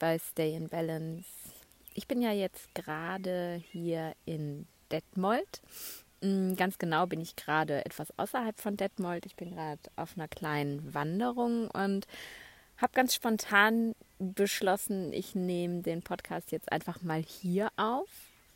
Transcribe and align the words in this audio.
bei 0.00 0.18
Stay 0.18 0.56
in 0.56 0.68
Balance. 0.68 1.28
Ich 1.94 2.08
bin 2.08 2.20
ja 2.20 2.32
jetzt 2.32 2.74
gerade 2.74 3.62
hier 3.70 4.14
in 4.24 4.66
Detmold. 4.90 5.62
Mm, 6.22 6.54
ganz 6.54 6.78
genau 6.78 7.06
bin 7.06 7.20
ich 7.20 7.36
gerade 7.36 7.84
etwas 7.84 8.08
außerhalb 8.18 8.58
von 8.58 8.76
Detmold. 8.76 9.26
Ich 9.26 9.36
bin 9.36 9.54
gerade 9.54 9.80
auf 9.94 10.16
einer 10.16 10.26
kleinen 10.26 10.92
Wanderung 10.92 11.70
und 11.70 12.08
habe 12.78 12.92
ganz 12.94 13.14
spontan 13.14 13.94
beschlossen, 14.18 15.12
ich 15.12 15.34
nehme 15.34 15.82
den 15.82 16.02
Podcast 16.02 16.50
jetzt 16.50 16.72
einfach 16.72 17.02
mal 17.02 17.22
hier 17.22 17.70
auf 17.76 18.08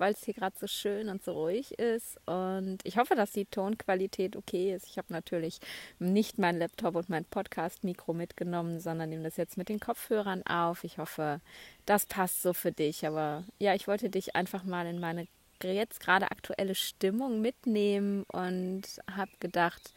weil 0.05 0.13
es 0.13 0.23
hier 0.23 0.35
gerade 0.35 0.55
so 0.61 0.67
schön 0.67 1.09
und 1.09 1.25
so 1.25 1.33
ruhig 1.33 1.79
ist. 1.79 2.19
Und 2.27 2.81
ich 2.85 2.99
hoffe, 2.99 3.15
dass 3.15 3.33
die 3.33 3.47
Tonqualität 3.47 4.37
okay 4.37 4.75
ist. 4.75 4.87
Ich 4.87 4.99
habe 4.99 5.11
natürlich 5.11 5.61
nicht 5.99 6.39
mein 6.39 6.59
Laptop 6.59 6.95
und 6.97 7.09
mein 7.09 7.25
Podcast-Mikro 7.25 8.13
mitgenommen, 8.13 8.81
sondern 8.81 9.09
nehme 9.09 9.23
das 9.23 9.39
jetzt 9.39 9.57
mit 9.57 9.71
den 9.71 9.81
Kopfhörern 9.81 10.43
auf. 10.43 10.85
Ich 10.85 10.99
hoffe, 10.99 11.41
das 11.87 12.05
passt 12.05 12.43
so 12.43 12.53
für 12.53 12.71
dich. 12.71 13.07
Aber 13.07 13.45
ja, 13.59 13.75
ich 13.75 13.89
wollte 13.89 14.11
dich 14.11 14.37
einfach 14.37 14.65
mal 14.65 14.87
in 14.87 15.01
meine 15.01 15.27
jetzt 15.63 16.01
gerade 16.01 16.31
aktuelle 16.31 16.75
Stimmung 16.75 17.41
mitnehmen 17.41 18.25
und 18.25 18.83
habe 19.11 19.31
gedacht, 19.41 19.95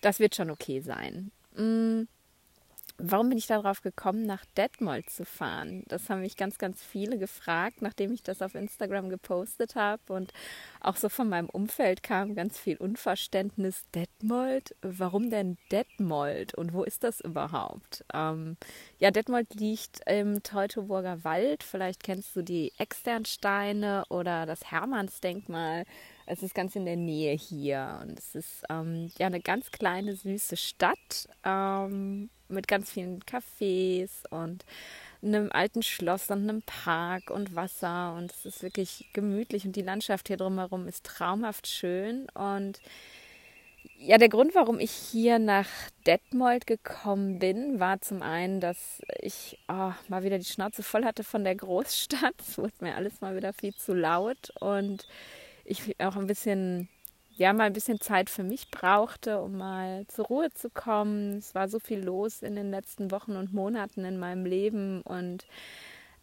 das 0.00 0.18
wird 0.18 0.34
schon 0.34 0.50
okay 0.50 0.80
sein. 0.80 1.30
Mm 1.54 2.08
warum 2.98 3.28
bin 3.28 3.38
ich 3.38 3.46
darauf 3.46 3.80
gekommen, 3.80 4.26
nach 4.26 4.44
Detmold 4.56 5.08
zu 5.08 5.24
fahren? 5.24 5.84
Das 5.86 6.10
haben 6.10 6.20
mich 6.20 6.36
ganz, 6.36 6.58
ganz 6.58 6.82
viele 6.82 7.18
gefragt, 7.18 7.80
nachdem 7.80 8.12
ich 8.12 8.22
das 8.22 8.42
auf 8.42 8.54
Instagram 8.54 9.08
gepostet 9.08 9.76
habe. 9.76 10.12
Und 10.12 10.32
auch 10.80 10.96
so 10.96 11.08
von 11.08 11.28
meinem 11.28 11.48
Umfeld 11.48 12.02
kam 12.02 12.34
ganz 12.34 12.58
viel 12.58 12.76
Unverständnis. 12.76 13.84
Detmold? 13.94 14.74
Warum 14.82 15.30
denn 15.30 15.56
Detmold? 15.70 16.54
Und 16.54 16.72
wo 16.72 16.82
ist 16.82 17.04
das 17.04 17.20
überhaupt? 17.20 18.04
Ähm, 18.12 18.56
ja, 18.98 19.10
Detmold 19.10 19.54
liegt 19.54 20.00
im 20.06 20.42
Teutoburger 20.42 21.22
Wald. 21.24 21.62
Vielleicht 21.62 22.02
kennst 22.02 22.34
du 22.34 22.42
die 22.42 22.72
Externsteine 22.78 24.04
oder 24.08 24.44
das 24.44 24.70
Hermannsdenkmal. 24.70 25.84
Es 26.26 26.42
ist 26.42 26.54
ganz 26.54 26.76
in 26.76 26.84
der 26.84 26.96
Nähe 26.96 27.34
hier 27.34 28.00
und 28.02 28.18
es 28.18 28.34
ist 28.34 28.64
ähm, 28.68 29.10
ja 29.18 29.28
eine 29.28 29.40
ganz 29.40 29.70
kleine 29.70 30.14
süße 30.14 30.58
Stadt 30.58 31.28
ähm, 31.42 32.28
mit 32.48 32.68
ganz 32.68 32.90
vielen 32.90 33.20
Cafés 33.24 34.26
und 34.30 34.64
einem 35.22 35.50
alten 35.52 35.82
Schloss 35.82 36.30
und 36.30 36.48
einem 36.48 36.62
Park 36.62 37.30
und 37.30 37.54
Wasser. 37.54 38.14
Und 38.16 38.32
es 38.32 38.46
ist 38.46 38.62
wirklich 38.62 39.08
gemütlich 39.12 39.64
und 39.64 39.76
die 39.76 39.82
Landschaft 39.82 40.28
hier 40.28 40.36
drumherum 40.36 40.86
ist 40.86 41.04
traumhaft 41.04 41.66
schön. 41.66 42.28
Und 42.34 42.80
ja, 44.00 44.16
der 44.16 44.28
Grund, 44.28 44.54
warum 44.54 44.78
ich 44.78 44.92
hier 44.92 45.38
nach 45.38 45.68
Detmold 46.06 46.66
gekommen 46.66 47.38
bin, 47.38 47.80
war 47.80 48.00
zum 48.00 48.22
einen, 48.22 48.60
dass 48.60 49.02
ich 49.20 49.58
oh, 49.68 49.92
mal 50.08 50.22
wieder 50.22 50.38
die 50.38 50.44
Schnauze 50.44 50.82
voll 50.82 51.04
hatte 51.04 51.24
von 51.24 51.44
der 51.44 51.56
Großstadt. 51.56 52.34
Es 52.38 52.58
wurde 52.58 52.74
mir 52.80 52.94
alles 52.94 53.20
mal 53.20 53.36
wieder 53.36 53.52
viel 53.52 53.74
zu 53.74 53.94
laut. 53.94 54.50
Und 54.60 55.06
ich 55.64 56.00
auch 56.00 56.16
ein 56.16 56.26
bisschen, 56.28 56.88
ja, 57.38 57.52
mal 57.52 57.64
ein 57.64 57.72
bisschen 57.72 58.00
Zeit 58.00 58.30
für 58.30 58.42
mich 58.42 58.70
brauchte, 58.70 59.40
um 59.40 59.56
mal 59.56 60.04
zur 60.08 60.26
Ruhe 60.26 60.50
zu 60.52 60.70
kommen. 60.70 61.38
Es 61.38 61.54
war 61.54 61.68
so 61.68 61.78
viel 61.78 62.00
los 62.00 62.42
in 62.42 62.56
den 62.56 62.70
letzten 62.70 63.12
Wochen 63.12 63.36
und 63.36 63.54
Monaten 63.54 64.04
in 64.04 64.18
meinem 64.18 64.44
Leben 64.44 65.02
und 65.02 65.46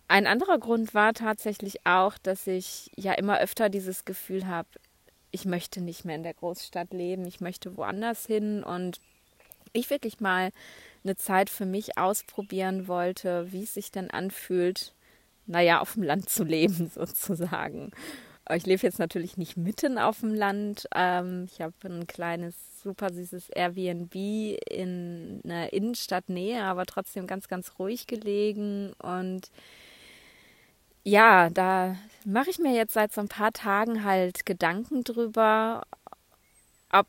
ein 0.09 0.27
anderer 0.27 0.59
Grund 0.59 0.93
war 0.93 1.13
tatsächlich 1.13 1.85
auch, 1.85 2.17
dass 2.17 2.45
ich 2.47 2.91
ja 2.95 3.13
immer 3.13 3.39
öfter 3.39 3.69
dieses 3.69 4.05
Gefühl 4.05 4.45
habe, 4.45 4.67
ich 5.31 5.45
möchte 5.45 5.81
nicht 5.81 6.05
mehr 6.05 6.17
in 6.17 6.23
der 6.23 6.33
Großstadt 6.33 6.91
leben, 6.91 7.25
ich 7.25 7.39
möchte 7.39 7.75
woanders 7.77 8.25
hin 8.25 8.63
und 8.63 8.99
ich 9.73 9.89
wirklich 9.89 10.19
mal 10.19 10.51
eine 11.03 11.15
Zeit 11.15 11.49
für 11.49 11.65
mich 11.65 11.97
ausprobieren 11.97 12.87
wollte, 12.87 13.51
wie 13.51 13.63
es 13.63 13.73
sich 13.73 13.91
denn 13.91 14.11
anfühlt, 14.11 14.93
naja, 15.47 15.79
auf 15.79 15.93
dem 15.93 16.03
Land 16.03 16.29
zu 16.29 16.43
leben 16.43 16.91
sozusagen. 16.93 17.91
Ich 18.53 18.65
lebe 18.65 18.83
jetzt 18.83 18.99
natürlich 18.99 19.37
nicht 19.37 19.57
mitten 19.57 19.97
auf 19.97 20.19
dem 20.19 20.33
Land. 20.33 20.87
Ähm, 20.93 21.47
ich 21.51 21.61
habe 21.61 21.73
ein 21.83 22.05
kleines, 22.05 22.55
super 22.83 23.11
süßes 23.11 23.49
Airbnb 23.49 24.13
in 24.69 25.41
einer 25.43 25.73
Innenstadtnähe, 25.73 26.63
aber 26.63 26.85
trotzdem 26.85 27.25
ganz, 27.25 27.47
ganz 27.47 27.79
ruhig 27.79 28.05
gelegen. 28.05 28.93
Und 29.01 29.49
ja, 31.03 31.49
da 31.49 31.95
mache 32.23 32.51
ich 32.51 32.59
mir 32.59 32.75
jetzt 32.75 32.93
seit 32.93 33.13
so 33.13 33.21
ein 33.21 33.27
paar 33.27 33.51
Tagen 33.51 34.03
halt 34.03 34.45
Gedanken 34.45 35.03
drüber, 35.03 35.83
ob 36.91 37.07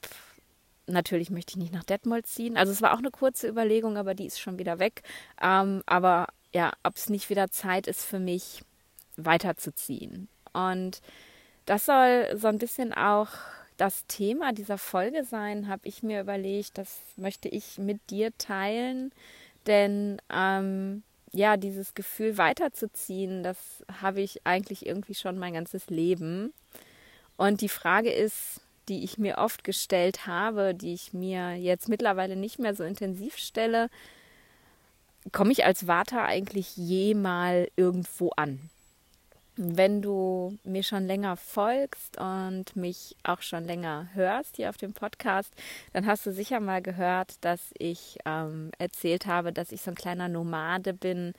natürlich 0.87 1.31
möchte 1.31 1.53
ich 1.53 1.57
nicht 1.57 1.73
nach 1.75 1.85
Detmold 1.85 2.27
ziehen. 2.27 2.57
Also 2.57 2.73
es 2.73 2.81
war 2.81 2.95
auch 2.95 2.99
eine 2.99 3.11
kurze 3.11 3.49
Überlegung, 3.49 3.99
aber 3.99 4.15
die 4.15 4.27
ist 4.27 4.41
schon 4.41 4.59
wieder 4.59 4.79
weg. 4.79 5.03
Ähm, 5.43 5.83
aber 5.85 6.29
ja, 6.55 6.73
ob 6.83 6.97
es 6.97 7.11
nicht 7.11 7.29
wieder 7.29 7.51
Zeit 7.51 7.87
ist 7.87 8.05
für 8.05 8.21
mich, 8.21 8.63
weiterzuziehen. 9.17 10.29
Und 10.53 11.01
das 11.67 11.87
soll 11.87 12.29
so 12.35 12.49
ein 12.49 12.59
bisschen 12.59 12.93
auch 12.93 13.29
das 13.77 14.07
Thema 14.07 14.53
dieser 14.53 14.79
Folge 14.79 15.25
sein, 15.25 15.69
habe 15.69 15.87
ich 15.87 16.03
mir 16.03 16.21
überlegt. 16.21 16.79
Das 16.79 17.01
möchte 17.17 17.49
ich 17.49 17.79
mit 17.79 18.11
dir 18.11 18.37
teilen, 18.39 19.13
denn 19.67 20.21
ähm, 20.33 21.03
ja, 21.33 21.57
dieses 21.57 21.95
Gefühl 21.95 22.39
weiterzuziehen, 22.39 23.43
das 23.43 23.85
habe 24.01 24.23
ich 24.23 24.47
eigentlich 24.47 24.87
irgendwie 24.87 25.15
schon 25.15 25.39
mein 25.39 25.55
ganzes 25.55 25.89
Leben. 25.91 26.55
Und 27.37 27.61
die 27.61 27.69
Frage 27.69 28.11
ist, 28.11 28.61
die 28.89 29.05
ich 29.05 29.19
mir 29.19 29.39
oft 29.39 29.65
gestellt 29.65 30.27
habe, 30.27 30.75
die 30.75 30.95
ich 30.95 31.13
mir 31.13 31.55
jetzt 31.55 31.89
mittlerweile 31.89 32.37
nicht 32.37 32.59
mehr 32.59 32.75
so 32.75 32.85
intensiv 32.85 33.37
stelle, 33.37 33.91
komme 35.33 35.53
ich 35.53 35.65
als 35.65 35.85
Vater 35.85 36.23
eigentlich 36.23 36.77
je 36.77 37.15
mal 37.15 37.69
irgendwo 37.77 38.31
an? 38.37 38.71
Wenn 39.59 40.03
du 40.03 40.59
mir 40.65 40.83
schon 40.83 41.07
länger 41.07 41.37
folgst 41.39 42.19
und 42.21 42.77
mich 42.77 43.17
auch 43.23 43.41
schon 43.41 43.65
länger 43.65 44.11
hörst 44.13 44.57
hier 44.57 44.69
auf 44.69 44.77
dem 44.77 44.93
Podcast, 44.93 45.51
dann 45.95 46.05
hast 46.05 46.27
du 46.27 46.33
sicher 46.33 46.61
mal 46.61 46.83
gehört, 46.83 47.43
dass 47.43 47.71
ich 47.79 48.19
ähm, 48.27 48.71
erzählt 48.79 49.25
habe, 49.25 49.55
dass 49.55 49.73
ich 49.73 49.81
so 49.81 49.93
ein 49.93 49.95
kleiner 49.95 50.29
Nomade 50.29 50.93
bin, 50.93 51.33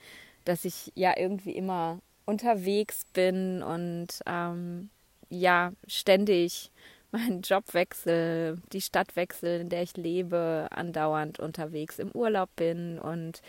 dass 0.44 0.64
ich 0.64 0.90
ja 0.96 1.16
irgendwie 1.16 1.52
immer 1.52 2.00
unterwegs 2.26 3.04
bin 3.12 3.62
und 3.62 4.08
ähm, 4.26 4.90
ja 5.30 5.72
ständig 5.86 6.72
meinen 7.12 7.42
Job 7.42 7.72
wechsel, 7.72 8.60
die 8.72 8.80
Stadt 8.80 9.14
wechsel, 9.14 9.60
in 9.60 9.68
der 9.68 9.82
ich 9.82 9.96
lebe, 9.96 10.66
andauernd 10.70 11.38
unterwegs 11.38 12.00
im 12.00 12.10
Urlaub 12.10 12.50
bin 12.56 12.98
und 12.98 13.42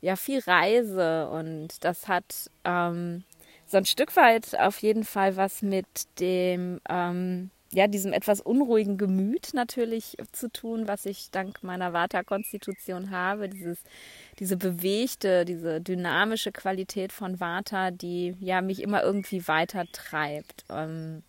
ja 0.00 0.16
viel 0.16 0.40
reise 0.40 1.28
und 1.30 1.84
das 1.84 2.08
hat 2.08 2.50
ähm, 2.64 3.22
so 3.66 3.78
ein 3.78 3.84
Stück 3.84 4.14
weit 4.16 4.58
auf 4.58 4.78
jeden 4.78 5.04
Fall 5.04 5.36
was 5.36 5.62
mit 5.62 5.86
dem, 6.20 6.80
ähm, 6.88 7.50
ja, 7.72 7.88
diesem 7.88 8.12
etwas 8.12 8.40
unruhigen 8.40 8.96
Gemüt 8.96 9.52
natürlich 9.52 10.16
zu 10.32 10.50
tun, 10.50 10.86
was 10.86 11.04
ich 11.04 11.30
dank 11.32 11.62
meiner 11.62 11.92
Vata-Konstitution 11.92 13.10
habe. 13.10 13.48
Dieses, 13.48 13.78
diese 14.38 14.56
bewegte, 14.56 15.44
diese 15.44 15.80
dynamische 15.80 16.52
Qualität 16.52 17.12
von 17.12 17.40
Vata, 17.40 17.90
die 17.90 18.36
ja 18.38 18.60
mich 18.60 18.82
immer 18.82 19.02
irgendwie 19.02 19.46
weiter 19.48 19.84
treibt. 19.92 20.64
Ähm, 20.70 21.24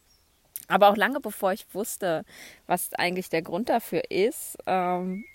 aber 0.68 0.90
auch 0.90 0.98
lange 0.98 1.20
bevor 1.20 1.54
ich 1.54 1.66
wusste, 1.74 2.24
was 2.68 2.94
eigentlich 2.94 3.30
der 3.30 3.42
Grund 3.42 3.70
dafür 3.70 4.12
ist, 4.12 4.58
ähm, 4.68 5.26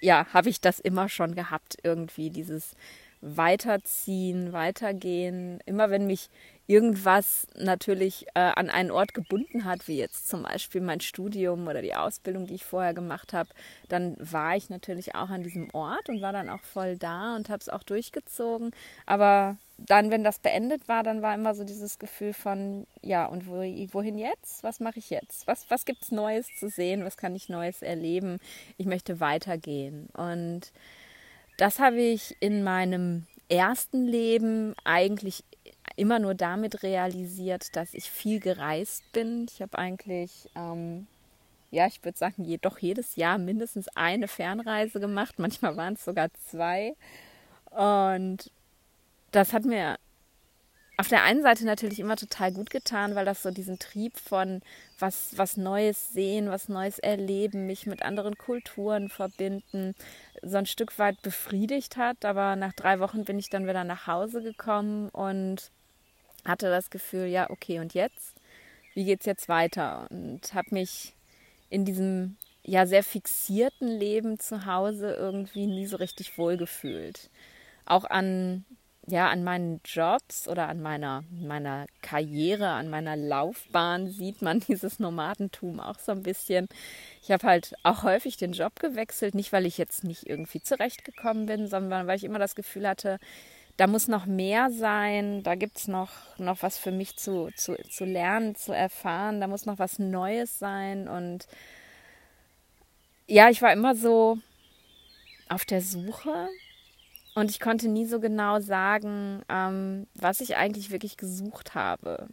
ja, 0.00 0.26
habe 0.32 0.48
ich 0.48 0.60
das 0.60 0.80
immer 0.80 1.08
schon 1.08 1.34
gehabt, 1.34 1.76
irgendwie 1.82 2.30
dieses 2.30 2.74
weiterziehen, 3.22 4.52
weitergehen. 4.52 5.60
Immer 5.64 5.90
wenn 5.90 6.06
mich 6.06 6.28
irgendwas 6.66 7.46
natürlich 7.56 8.26
äh, 8.34 8.40
an 8.40 8.68
einen 8.68 8.90
Ort 8.90 9.14
gebunden 9.14 9.64
hat, 9.64 9.88
wie 9.88 9.96
jetzt 9.96 10.28
zum 10.28 10.42
Beispiel 10.42 10.80
mein 10.80 11.00
Studium 11.00 11.66
oder 11.68 11.82
die 11.82 11.94
Ausbildung, 11.94 12.46
die 12.46 12.54
ich 12.54 12.64
vorher 12.64 12.94
gemacht 12.94 13.32
habe, 13.32 13.48
dann 13.88 14.16
war 14.18 14.56
ich 14.56 14.70
natürlich 14.70 15.14
auch 15.14 15.30
an 15.30 15.42
diesem 15.42 15.70
Ort 15.72 16.08
und 16.08 16.20
war 16.20 16.32
dann 16.32 16.48
auch 16.48 16.62
voll 16.62 16.96
da 16.98 17.36
und 17.36 17.48
habe 17.48 17.60
es 17.60 17.68
auch 17.68 17.82
durchgezogen. 17.82 18.72
Aber 19.06 19.56
dann, 19.78 20.10
wenn 20.10 20.24
das 20.24 20.38
beendet 20.38 20.88
war, 20.88 21.02
dann 21.02 21.22
war 21.22 21.34
immer 21.34 21.54
so 21.54 21.64
dieses 21.64 21.98
Gefühl 21.98 22.32
von, 22.32 22.86
ja, 23.02 23.26
und 23.26 23.46
wo, 23.46 23.62
wohin 23.92 24.18
jetzt? 24.18 24.62
Was 24.62 24.80
mache 24.80 24.98
ich 24.98 25.10
jetzt? 25.10 25.46
Was, 25.46 25.70
was 25.70 25.84
gibt 25.84 26.02
es 26.02 26.12
Neues 26.12 26.46
zu 26.58 26.68
sehen? 26.68 27.04
Was 27.04 27.16
kann 27.16 27.34
ich 27.34 27.48
Neues 27.48 27.82
erleben? 27.82 28.38
Ich 28.78 28.86
möchte 28.86 29.20
weitergehen. 29.20 30.08
Und 30.14 30.72
das 31.56 31.78
habe 31.78 32.00
ich 32.00 32.36
in 32.40 32.62
meinem 32.64 33.26
ersten 33.48 34.06
Leben 34.06 34.74
eigentlich 34.84 35.44
immer 35.96 36.18
nur 36.18 36.34
damit 36.34 36.82
realisiert, 36.82 37.76
dass 37.76 37.94
ich 37.94 38.10
viel 38.10 38.40
gereist 38.40 39.04
bin. 39.12 39.46
Ich 39.52 39.60
habe 39.60 39.78
eigentlich, 39.78 40.48
ähm, 40.54 41.06
ja, 41.70 41.86
ich 41.86 42.02
würde 42.04 42.18
sagen, 42.18 42.44
jedoch 42.44 42.78
jedes 42.78 43.16
Jahr 43.16 43.38
mindestens 43.38 43.88
eine 43.88 44.28
Fernreise 44.28 45.00
gemacht. 45.00 45.38
Manchmal 45.38 45.76
waren 45.76 45.94
es 45.94 46.04
sogar 46.04 46.28
zwei. 46.50 46.94
Und 47.70 48.50
das 49.30 49.52
hat 49.52 49.64
mir 49.64 49.98
auf 50.98 51.08
der 51.08 51.22
einen 51.24 51.42
Seite 51.42 51.64
natürlich 51.64 52.00
immer 52.00 52.16
total 52.16 52.52
gut 52.52 52.70
getan, 52.70 53.14
weil 53.14 53.24
das 53.24 53.42
so 53.42 53.50
diesen 53.50 53.78
Trieb 53.78 54.18
von 54.18 54.60
was, 54.98 55.36
was 55.36 55.56
Neues 55.56 56.12
sehen, 56.12 56.50
was 56.50 56.68
Neues 56.68 56.98
erleben, 56.98 57.66
mich 57.66 57.86
mit 57.86 58.02
anderen 58.02 58.36
Kulturen 58.36 59.08
verbinden, 59.08 59.94
so 60.42 60.58
ein 60.58 60.66
Stück 60.66 60.98
weit 60.98 61.20
befriedigt 61.22 61.96
hat. 61.96 62.24
Aber 62.24 62.56
nach 62.56 62.72
drei 62.74 63.00
Wochen 63.00 63.24
bin 63.24 63.38
ich 63.38 63.48
dann 63.48 63.66
wieder 63.66 63.84
nach 63.84 64.06
Hause 64.06 64.42
gekommen 64.42 65.08
und 65.08 65.70
hatte 66.44 66.68
das 66.70 66.90
Gefühl, 66.90 67.26
ja, 67.26 67.48
okay, 67.50 67.80
und 67.80 67.94
jetzt? 67.94 68.34
Wie 68.94 69.04
geht's 69.04 69.26
jetzt 69.26 69.48
weiter? 69.48 70.06
Und 70.10 70.52
habe 70.52 70.68
mich 70.72 71.14
in 71.70 71.84
diesem 71.86 72.36
ja 72.64 72.86
sehr 72.86 73.02
fixierten 73.02 73.88
Leben 73.88 74.38
zu 74.38 74.66
Hause 74.66 75.14
irgendwie 75.14 75.66
nie 75.66 75.86
so 75.86 75.96
richtig 75.96 76.36
wohlgefühlt. 76.38 77.30
Auch 77.86 78.04
an 78.04 78.64
ja, 79.06 79.28
an 79.30 79.42
meinen 79.42 79.80
Jobs 79.84 80.46
oder 80.46 80.68
an 80.68 80.80
meiner, 80.80 81.24
meiner 81.30 81.86
Karriere, 82.02 82.68
an 82.68 82.88
meiner 82.88 83.16
Laufbahn 83.16 84.08
sieht 84.08 84.42
man 84.42 84.60
dieses 84.68 85.00
Nomadentum 85.00 85.80
auch 85.80 85.98
so 85.98 86.12
ein 86.12 86.22
bisschen. 86.22 86.68
Ich 87.22 87.30
habe 87.30 87.46
halt 87.46 87.74
auch 87.82 88.04
häufig 88.04 88.36
den 88.36 88.52
Job 88.52 88.78
gewechselt, 88.78 89.34
nicht 89.34 89.52
weil 89.52 89.66
ich 89.66 89.76
jetzt 89.78 90.04
nicht 90.04 90.28
irgendwie 90.28 90.62
zurechtgekommen 90.62 91.46
bin, 91.46 91.66
sondern 91.66 92.06
weil 92.06 92.16
ich 92.16 92.24
immer 92.24 92.38
das 92.38 92.54
Gefühl 92.54 92.88
hatte, 92.88 93.18
da 93.76 93.86
muss 93.86 94.06
noch 94.06 94.26
mehr 94.26 94.70
sein, 94.70 95.42
da 95.42 95.54
gibt 95.54 95.78
es 95.78 95.88
noch, 95.88 96.10
noch 96.38 96.62
was 96.62 96.78
für 96.78 96.92
mich 96.92 97.16
zu, 97.16 97.48
zu, 97.56 97.74
zu 97.88 98.04
lernen, 98.04 98.54
zu 98.54 98.72
erfahren, 98.72 99.40
da 99.40 99.46
muss 99.48 99.66
noch 99.66 99.78
was 99.78 99.98
Neues 99.98 100.58
sein. 100.58 101.08
Und 101.08 101.48
ja, 103.26 103.48
ich 103.48 103.62
war 103.62 103.72
immer 103.72 103.96
so 103.96 104.38
auf 105.48 105.64
der 105.64 105.80
Suche 105.80 106.48
und 107.34 107.50
ich 107.50 107.60
konnte 107.60 107.88
nie 107.88 108.06
so 108.06 108.20
genau 108.20 108.60
sagen, 108.60 109.42
ähm, 109.48 110.06
was 110.14 110.40
ich 110.40 110.56
eigentlich 110.56 110.90
wirklich 110.90 111.16
gesucht 111.16 111.74
habe. 111.74 112.28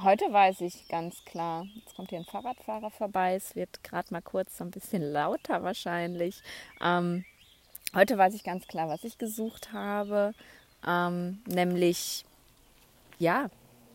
Heute 0.00 0.24
weiß 0.32 0.60
ich 0.62 0.88
ganz 0.88 1.24
klar, 1.24 1.66
jetzt 1.76 1.94
kommt 1.94 2.10
hier 2.10 2.18
ein 2.18 2.24
Fahrradfahrer 2.24 2.90
vorbei, 2.90 3.36
es 3.36 3.54
wird 3.54 3.84
gerade 3.84 4.12
mal 4.12 4.22
kurz 4.22 4.56
so 4.56 4.64
ein 4.64 4.70
bisschen 4.70 5.02
lauter 5.02 5.62
wahrscheinlich. 5.62 6.42
Ähm, 6.80 7.24
heute 7.94 8.18
weiß 8.18 8.34
ich 8.34 8.42
ganz 8.42 8.66
klar, 8.66 8.88
was 8.88 9.04
ich 9.04 9.18
gesucht 9.18 9.72
habe, 9.72 10.32
ähm, 10.86 11.42
nämlich, 11.46 12.24
ja, 13.18 13.50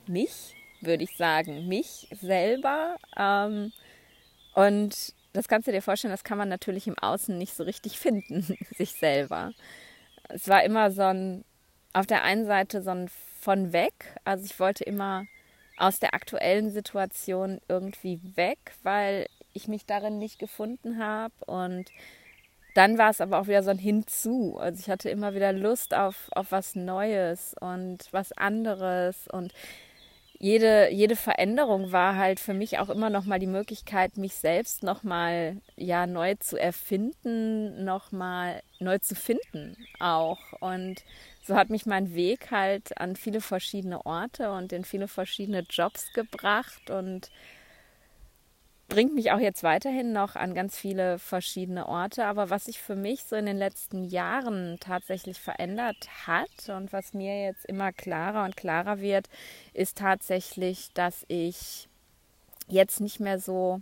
mich, 0.08 0.56
würde 0.82 1.04
ich 1.04 1.18
sagen, 1.18 1.68
mich 1.68 2.08
selber. 2.12 2.96
Ähm, 3.18 3.74
und 4.54 5.14
das 5.34 5.48
kannst 5.48 5.68
du 5.68 5.72
dir 5.72 5.82
vorstellen, 5.82 6.14
das 6.14 6.24
kann 6.24 6.38
man 6.38 6.50
natürlich 6.50 6.88
im 6.88 6.98
Außen 6.98 7.38
nicht 7.38 7.54
so 7.54 7.64
richtig 7.64 8.00
finden, 8.00 8.58
sich 8.78 8.94
selber. 8.94 9.52
Es 10.30 10.48
war 10.48 10.64
immer 10.64 10.92
so 10.92 11.04
ein, 11.04 11.46
auf 11.94 12.06
der 12.06 12.24
einen 12.24 12.46
Seite 12.46 12.82
so 12.82 12.92
ein 12.92 13.10
von 13.40 13.72
weg, 13.72 13.94
also 14.26 14.44
ich 14.46 14.60
wollte 14.60 14.84
immer 14.84 15.26
aus 15.78 16.00
der 16.00 16.14
aktuellen 16.14 16.72
Situation 16.72 17.62
irgendwie 17.70 18.20
weg, 18.36 18.60
weil 18.84 19.28
ich 19.54 19.68
mich 19.68 19.86
darin 19.86 20.20
nicht 20.20 20.40
gefunden 20.40 21.04
habe 21.04 21.34
und 21.46 21.90
dann 22.76 22.98
war 22.98 23.10
es 23.10 23.22
aber 23.22 23.40
auch 23.40 23.48
wieder 23.48 23.64
so 23.64 23.72
ein 23.72 23.80
Hinzu. 23.80 24.58
Also 24.60 24.80
ich 24.80 24.90
hatte 24.90 25.10
immer 25.10 25.34
wieder 25.34 25.52
Lust 25.52 25.94
auf, 25.94 26.30
auf 26.32 26.52
was 26.52 26.76
Neues 26.76 27.56
und 27.60 28.08
was 28.12 28.32
anderes 28.34 29.28
und 29.28 29.54
jede, 30.40 30.90
jede 30.92 31.18
Veränderung 31.18 31.92
war 31.92 32.16
halt 32.16 32.40
für 32.40 32.54
mich 32.54 32.80
auch 32.80 32.90
immer 32.90 33.10
noch 33.10 33.26
mal 33.26 33.40
die 33.40 33.46
Möglichkeit, 33.46 34.18
mich 34.18 34.36
selbst 34.36 34.84
noch 34.84 35.04
mal 35.04 35.58
ja 35.76 36.08
neu 36.08 36.36
zu 36.36 36.58
erfinden, 36.58 37.84
noch 37.84 38.14
mal 38.14 38.64
neu 38.80 39.00
zu 39.00 39.16
finden 39.16 39.76
auch. 40.00 40.40
Und 40.62 41.04
so 41.44 41.56
hat 41.56 41.70
mich 41.70 41.86
mein 41.86 42.16
Weg 42.16 42.52
halt 42.52 42.98
an 42.98 43.18
viele 43.18 43.42
verschiedene 43.42 44.06
Orte 44.06 44.52
und 44.52 44.72
in 44.72 44.86
viele 44.86 45.10
verschiedene 45.10 45.66
Jobs 45.70 46.14
gebracht 46.14 46.90
und 46.90 47.30
bringt 48.90 49.14
mich 49.14 49.32
auch 49.32 49.40
jetzt 49.40 49.64
weiterhin 49.64 50.12
noch 50.12 50.36
an 50.36 50.54
ganz 50.54 50.78
viele 50.78 51.20
verschiedene 51.20 51.88
Orte. 51.88 52.26
Aber 52.26 52.50
was 52.50 52.66
sich 52.66 52.82
für 52.82 52.96
mich 52.96 53.24
so 53.24 53.36
in 53.36 53.46
den 53.46 53.58
letzten 53.58 54.04
Jahren 54.04 54.78
tatsächlich 54.80 55.40
verändert 55.40 56.10
hat 56.26 56.70
und 56.70 56.92
was 56.92 57.14
mir 57.14 57.46
jetzt 57.46 57.66
immer 57.66 57.94
klarer 57.94 58.44
und 58.44 58.58
klarer 58.58 59.00
wird, 59.00 59.30
ist 59.74 59.98
tatsächlich, 59.98 60.92
dass 60.94 61.24
ich 61.28 61.88
jetzt 62.68 63.00
nicht 63.00 63.20
mehr 63.20 63.40
so, 63.40 63.82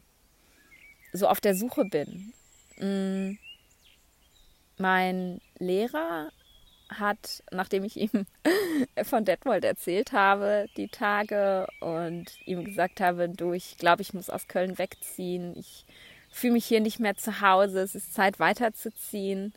so 1.13 1.27
auf 1.27 1.39
der 1.41 1.55
Suche 1.55 1.85
bin. 1.85 2.33
Mm, 2.77 3.37
mein 4.77 5.41
Lehrer 5.57 6.29
hat, 6.89 7.43
nachdem 7.51 7.83
ich 7.83 7.97
ihm 7.97 8.25
von 9.03 9.25
Detmold 9.25 9.65
erzählt 9.65 10.11
habe, 10.11 10.67
die 10.77 10.87
Tage 10.87 11.67
und 11.79 12.25
ihm 12.45 12.63
gesagt 12.63 13.01
habe, 13.01 13.29
du, 13.29 13.53
ich 13.53 13.77
glaube, 13.77 14.01
ich 14.01 14.13
muss 14.13 14.29
aus 14.29 14.47
Köln 14.47 14.77
wegziehen, 14.77 15.55
ich 15.57 15.85
fühle 16.29 16.53
mich 16.53 16.65
hier 16.65 16.81
nicht 16.81 16.99
mehr 16.99 17.15
zu 17.15 17.41
Hause, 17.41 17.81
es 17.81 17.95
ist 17.95 18.13
Zeit 18.13 18.39
weiterzuziehen, 18.39 19.53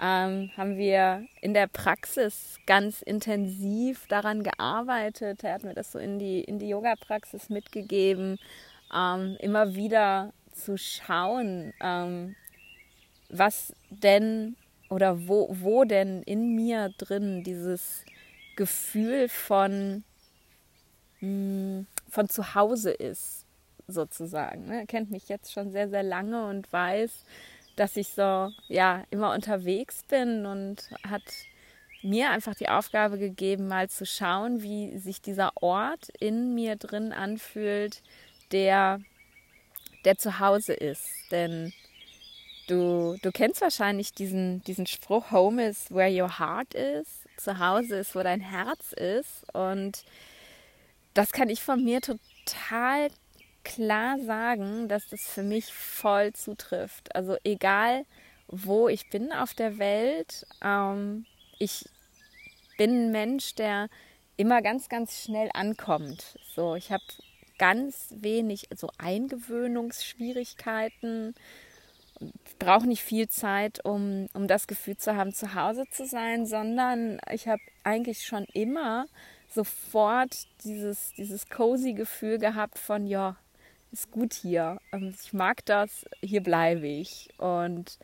ähm, 0.00 0.50
haben 0.56 0.76
wir 0.76 1.26
in 1.40 1.54
der 1.54 1.68
Praxis 1.68 2.58
ganz 2.66 3.02
intensiv 3.02 4.06
daran 4.08 4.42
gearbeitet. 4.42 5.44
Er 5.44 5.54
hat 5.54 5.62
mir 5.62 5.74
das 5.74 5.92
so 5.92 5.98
in 5.98 6.18
die, 6.18 6.40
in 6.40 6.58
die 6.58 6.68
Yoga-Praxis 6.68 7.50
mitgegeben, 7.50 8.38
ähm, 8.92 9.36
immer 9.40 9.74
wieder 9.74 10.32
zu 10.52 10.76
schauen, 10.76 11.72
ähm, 11.80 12.34
was 13.28 13.74
denn 13.90 14.56
oder 14.92 15.26
wo, 15.26 15.48
wo 15.50 15.84
denn 15.84 16.22
in 16.22 16.54
mir 16.54 16.90
drin 16.98 17.42
dieses 17.44 18.04
Gefühl 18.56 19.30
von, 19.30 20.04
hm, 21.20 21.86
von 22.10 22.28
zu 22.28 22.54
Hause 22.54 22.90
ist, 22.90 23.46
sozusagen. 23.88 24.66
Ne? 24.66 24.80
Er 24.80 24.86
kennt 24.86 25.10
mich 25.10 25.30
jetzt 25.30 25.50
schon 25.50 25.72
sehr, 25.72 25.88
sehr 25.88 26.02
lange 26.02 26.46
und 26.46 26.70
weiß, 26.70 27.24
dass 27.76 27.96
ich 27.96 28.08
so, 28.08 28.50
ja, 28.68 29.04
immer 29.10 29.32
unterwegs 29.32 30.02
bin 30.02 30.44
und 30.44 30.90
hat 31.08 31.22
mir 32.02 32.30
einfach 32.30 32.54
die 32.54 32.68
Aufgabe 32.68 33.16
gegeben, 33.18 33.68
mal 33.68 33.88
zu 33.88 34.04
schauen, 34.04 34.62
wie 34.62 34.98
sich 34.98 35.22
dieser 35.22 35.52
Ort 35.62 36.10
in 36.20 36.54
mir 36.54 36.76
drin 36.76 37.14
anfühlt, 37.14 38.02
der, 38.50 39.00
der 40.04 40.18
zu 40.18 40.38
Hause 40.38 40.74
ist. 40.74 41.08
Denn 41.30 41.72
Du, 42.68 43.16
du 43.22 43.32
kennst 43.32 43.60
wahrscheinlich 43.60 44.12
diesen, 44.12 44.62
diesen 44.64 44.86
Spruch, 44.86 45.30
Home 45.30 45.66
is 45.66 45.90
where 45.90 46.10
your 46.10 46.38
heart 46.38 46.74
is. 46.74 47.06
Zu 47.36 47.58
Hause 47.58 47.96
ist, 47.96 48.14
wo 48.14 48.22
dein 48.22 48.40
Herz 48.40 48.92
ist. 48.92 49.44
Und 49.52 50.04
das 51.14 51.32
kann 51.32 51.48
ich 51.48 51.62
von 51.62 51.82
mir 51.82 52.00
total 52.00 53.08
klar 53.64 54.18
sagen, 54.20 54.88
dass 54.88 55.08
das 55.08 55.22
für 55.22 55.42
mich 55.42 55.72
voll 55.72 56.34
zutrifft. 56.34 57.16
Also 57.16 57.36
egal, 57.44 58.04
wo 58.48 58.88
ich 58.88 59.08
bin 59.10 59.32
auf 59.32 59.54
der 59.54 59.78
Welt, 59.78 60.46
ähm, 60.62 61.24
ich 61.58 61.88
bin 62.76 63.06
ein 63.06 63.12
Mensch, 63.12 63.54
der 63.54 63.88
immer 64.36 64.60
ganz, 64.62 64.88
ganz 64.88 65.22
schnell 65.22 65.50
ankommt. 65.54 66.38
So, 66.54 66.74
ich 66.74 66.92
habe 66.92 67.02
ganz 67.58 68.14
wenig 68.16 68.68
so 68.74 68.90
Eingewöhnungsschwierigkeiten 68.98 71.34
brauche 72.58 72.86
nicht 72.86 73.02
viel 73.02 73.28
Zeit, 73.28 73.84
um, 73.84 74.26
um 74.34 74.46
das 74.46 74.66
Gefühl 74.66 74.96
zu 74.96 75.16
haben, 75.16 75.32
zu 75.32 75.54
Hause 75.54 75.84
zu 75.90 76.06
sein, 76.06 76.46
sondern 76.46 77.18
ich 77.30 77.48
habe 77.48 77.62
eigentlich 77.84 78.24
schon 78.24 78.44
immer 78.52 79.06
sofort 79.48 80.46
dieses, 80.64 81.12
dieses 81.14 81.48
cozy 81.48 81.92
Gefühl 81.92 82.38
gehabt 82.38 82.78
von, 82.78 83.06
ja, 83.06 83.36
ist 83.92 84.10
gut 84.10 84.32
hier. 84.32 84.78
Ähm, 84.92 85.14
ich 85.22 85.32
mag 85.32 85.64
das, 85.66 86.04
hier 86.22 86.42
bleibe 86.42 86.86
ich. 86.86 87.28
Und 87.38 87.98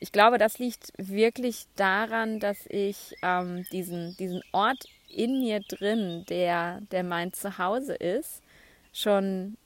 ich 0.00 0.12
glaube, 0.12 0.38
das 0.38 0.58
liegt 0.58 0.92
wirklich 0.96 1.64
daran, 1.76 2.40
dass 2.40 2.66
ich 2.68 3.16
ähm, 3.22 3.64
diesen, 3.72 4.16
diesen 4.16 4.42
Ort 4.52 4.84
in 5.08 5.40
mir 5.40 5.60
drin, 5.60 6.24
der, 6.28 6.80
der 6.92 7.04
mein 7.04 7.32
Zuhause 7.32 7.94
ist, 7.94 8.42
schon 8.92 9.56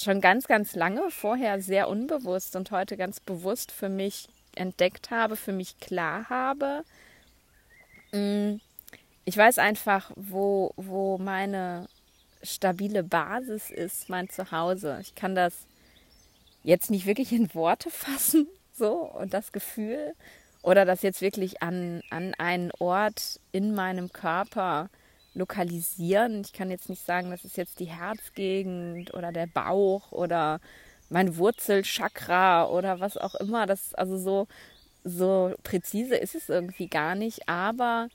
schon 0.00 0.20
ganz, 0.20 0.46
ganz 0.46 0.74
lange 0.74 1.10
vorher 1.10 1.60
sehr 1.60 1.88
unbewusst 1.88 2.56
und 2.56 2.70
heute 2.70 2.96
ganz 2.96 3.20
bewusst 3.20 3.72
für 3.72 3.88
mich 3.88 4.28
entdeckt 4.54 5.10
habe, 5.10 5.36
für 5.36 5.52
mich 5.52 5.78
klar 5.78 6.28
habe. 6.28 6.84
Mm, 8.12 8.56
ich 9.24 9.36
weiß 9.36 9.58
einfach, 9.58 10.10
wo, 10.16 10.72
wo 10.76 11.18
meine 11.18 11.88
stabile 12.42 13.02
Basis 13.02 13.70
ist, 13.70 14.08
mein 14.08 14.28
Zuhause. 14.28 14.98
Ich 15.00 15.14
kann 15.14 15.34
das 15.34 15.66
jetzt 16.62 16.90
nicht 16.90 17.06
wirklich 17.06 17.32
in 17.32 17.54
Worte 17.54 17.90
fassen, 17.90 18.48
so, 18.72 18.94
und 18.94 19.34
das 19.34 19.52
Gefühl, 19.52 20.14
oder 20.62 20.84
das 20.84 21.02
jetzt 21.02 21.20
wirklich 21.20 21.62
an, 21.62 22.02
an 22.10 22.34
einen 22.34 22.70
Ort 22.78 23.40
in 23.52 23.74
meinem 23.74 24.12
Körper 24.12 24.90
lokalisieren. 25.38 26.42
Ich 26.42 26.52
kann 26.52 26.70
jetzt 26.70 26.88
nicht 26.88 27.04
sagen, 27.04 27.30
das 27.30 27.44
ist 27.44 27.56
jetzt 27.56 27.80
die 27.80 27.86
Herzgegend 27.86 29.14
oder 29.14 29.32
der 29.32 29.46
Bauch 29.46 30.12
oder 30.12 30.60
mein 31.08 31.36
Wurzelchakra 31.36 32.66
oder 32.68 33.00
was 33.00 33.16
auch 33.16 33.34
immer. 33.36 33.66
Das 33.66 33.94
also 33.94 34.18
so 34.18 34.46
so 35.04 35.54
präzise 35.62 36.16
ist 36.16 36.34
es 36.34 36.48
irgendwie 36.48 36.88
gar 36.88 37.14
nicht, 37.14 37.48
aber 37.48 38.08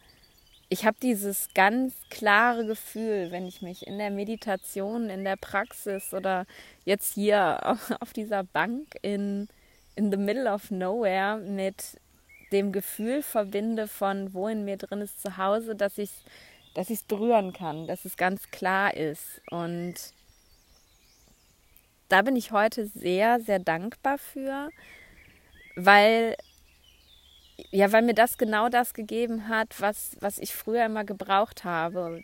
ich 0.69 0.85
habe 0.85 0.97
dieses 1.01 1.49
ganz 1.53 1.93
klare 2.09 2.65
Gefühl, 2.65 3.27
wenn 3.31 3.45
ich 3.45 3.61
mich 3.61 3.85
in 3.85 3.97
der 3.99 4.09
Meditation, 4.09 5.09
in 5.09 5.23
der 5.23 5.35
Praxis 5.35 6.13
oder 6.13 6.45
jetzt 6.85 7.13
hier 7.13 7.77
auf 7.99 8.13
dieser 8.13 8.43
Bank 8.43 8.95
in, 9.01 9.47
in 9.95 10.11
the 10.11 10.17
middle 10.17 10.51
of 10.51 10.71
nowhere 10.71 11.37
mit 11.37 11.99
dem 12.51 12.71
Gefühl 12.71 13.23
verbinde 13.23 13.87
von, 13.87 14.33
wo 14.33 14.47
in 14.47 14.65
mir 14.65 14.77
drin 14.77 15.01
ist 15.01 15.21
zu 15.21 15.37
Hause, 15.37 15.75
dass 15.75 15.97
ich 15.97 16.11
dass 16.73 16.89
ich 16.89 16.99
es 16.99 17.03
berühren 17.03 17.53
kann, 17.53 17.87
dass 17.87 18.05
es 18.05 18.17
ganz 18.17 18.49
klar 18.51 18.93
ist. 18.95 19.41
Und 19.49 19.95
da 22.09 22.21
bin 22.21 22.35
ich 22.35 22.51
heute 22.51 22.87
sehr, 22.87 23.39
sehr 23.39 23.59
dankbar 23.59 24.17
für, 24.17 24.69
weil 25.75 26.35
ja, 27.71 27.91
weil 27.91 28.01
mir 28.01 28.13
das 28.13 28.37
genau 28.37 28.69
das 28.69 28.93
gegeben 28.93 29.47
hat, 29.47 29.79
was, 29.79 30.17
was 30.19 30.37
ich 30.37 30.53
früher 30.55 30.85
immer 30.85 31.03
gebraucht 31.03 31.63
habe, 31.63 32.23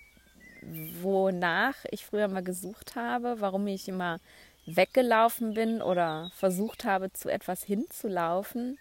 wonach 1.02 1.76
ich 1.92 2.06
früher 2.06 2.26
immer 2.26 2.42
gesucht 2.42 2.96
habe, 2.96 3.40
warum 3.40 3.68
ich 3.68 3.88
immer 3.88 4.20
weggelaufen 4.66 5.54
bin 5.54 5.82
oder 5.82 6.32
versucht 6.36 6.86
habe, 6.86 7.12
zu 7.14 7.30
etwas 7.30 7.64
hinzulaufen. 7.64 8.78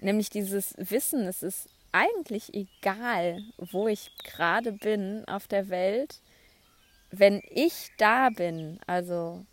Nämlich 0.00 0.30
dieses 0.30 0.74
Wissen, 0.76 1.26
es 1.26 1.42
ist 1.42 1.68
eigentlich 1.92 2.54
egal, 2.54 3.42
wo 3.58 3.88
ich 3.88 4.10
gerade 4.24 4.72
bin 4.72 5.24
auf 5.26 5.46
der 5.46 5.68
Welt, 5.68 6.20
wenn 7.10 7.42
ich 7.50 7.90
da 7.98 8.30
bin, 8.30 8.80
also 8.86 9.44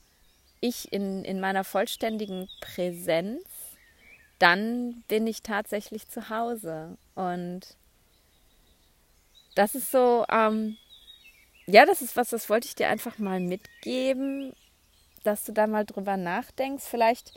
ich 0.62 0.91
in, 0.91 1.24
in 1.24 1.39
meiner 1.39 1.63
vollständigen 1.63 2.50
Präsenz, 2.62 3.43
dann 4.39 5.03
bin 5.08 5.27
ich 5.27 5.41
tatsächlich 5.41 6.08
zu 6.08 6.29
Hause. 6.29 6.98
Und 7.15 7.75
das 9.55 9.75
ist 9.75 9.91
so, 9.91 10.25
ähm, 10.29 10.77
ja, 11.65 11.86
das 11.86 12.01
ist 12.01 12.15
was, 12.15 12.29
das 12.29 12.50
wollte 12.50 12.67
ich 12.67 12.75
dir 12.75 12.88
einfach 12.88 13.17
mal 13.19 13.39
mitgeben, 13.39 14.53
dass 15.24 15.43
du 15.43 15.51
da 15.51 15.67
mal 15.67 15.86
drüber 15.86 16.17
nachdenkst. 16.17 16.86
Vielleicht, 16.86 17.34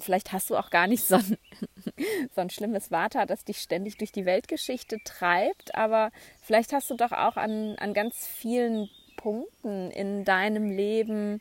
vielleicht 0.00 0.32
hast 0.32 0.50
du 0.50 0.56
auch 0.56 0.70
gar 0.70 0.86
nicht 0.86 1.04
so 1.04 1.16
ein, 1.16 1.38
so 2.34 2.40
ein 2.40 2.50
schlimmes 2.50 2.88
Vater, 2.88 3.26
das 3.26 3.44
dich 3.44 3.58
ständig 3.58 3.96
durch 3.98 4.12
die 4.12 4.24
Weltgeschichte 4.24 4.98
treibt, 5.04 5.74
aber 5.74 6.10
vielleicht 6.42 6.72
hast 6.72 6.90
du 6.90 6.94
doch 6.94 7.12
auch 7.12 7.36
an, 7.36 7.76
an 7.78 7.94
ganz 7.94 8.26
vielen 8.26 8.88
Punkten 9.16 9.90
in 9.90 10.24
deinem 10.24 10.70
Leben 10.70 11.40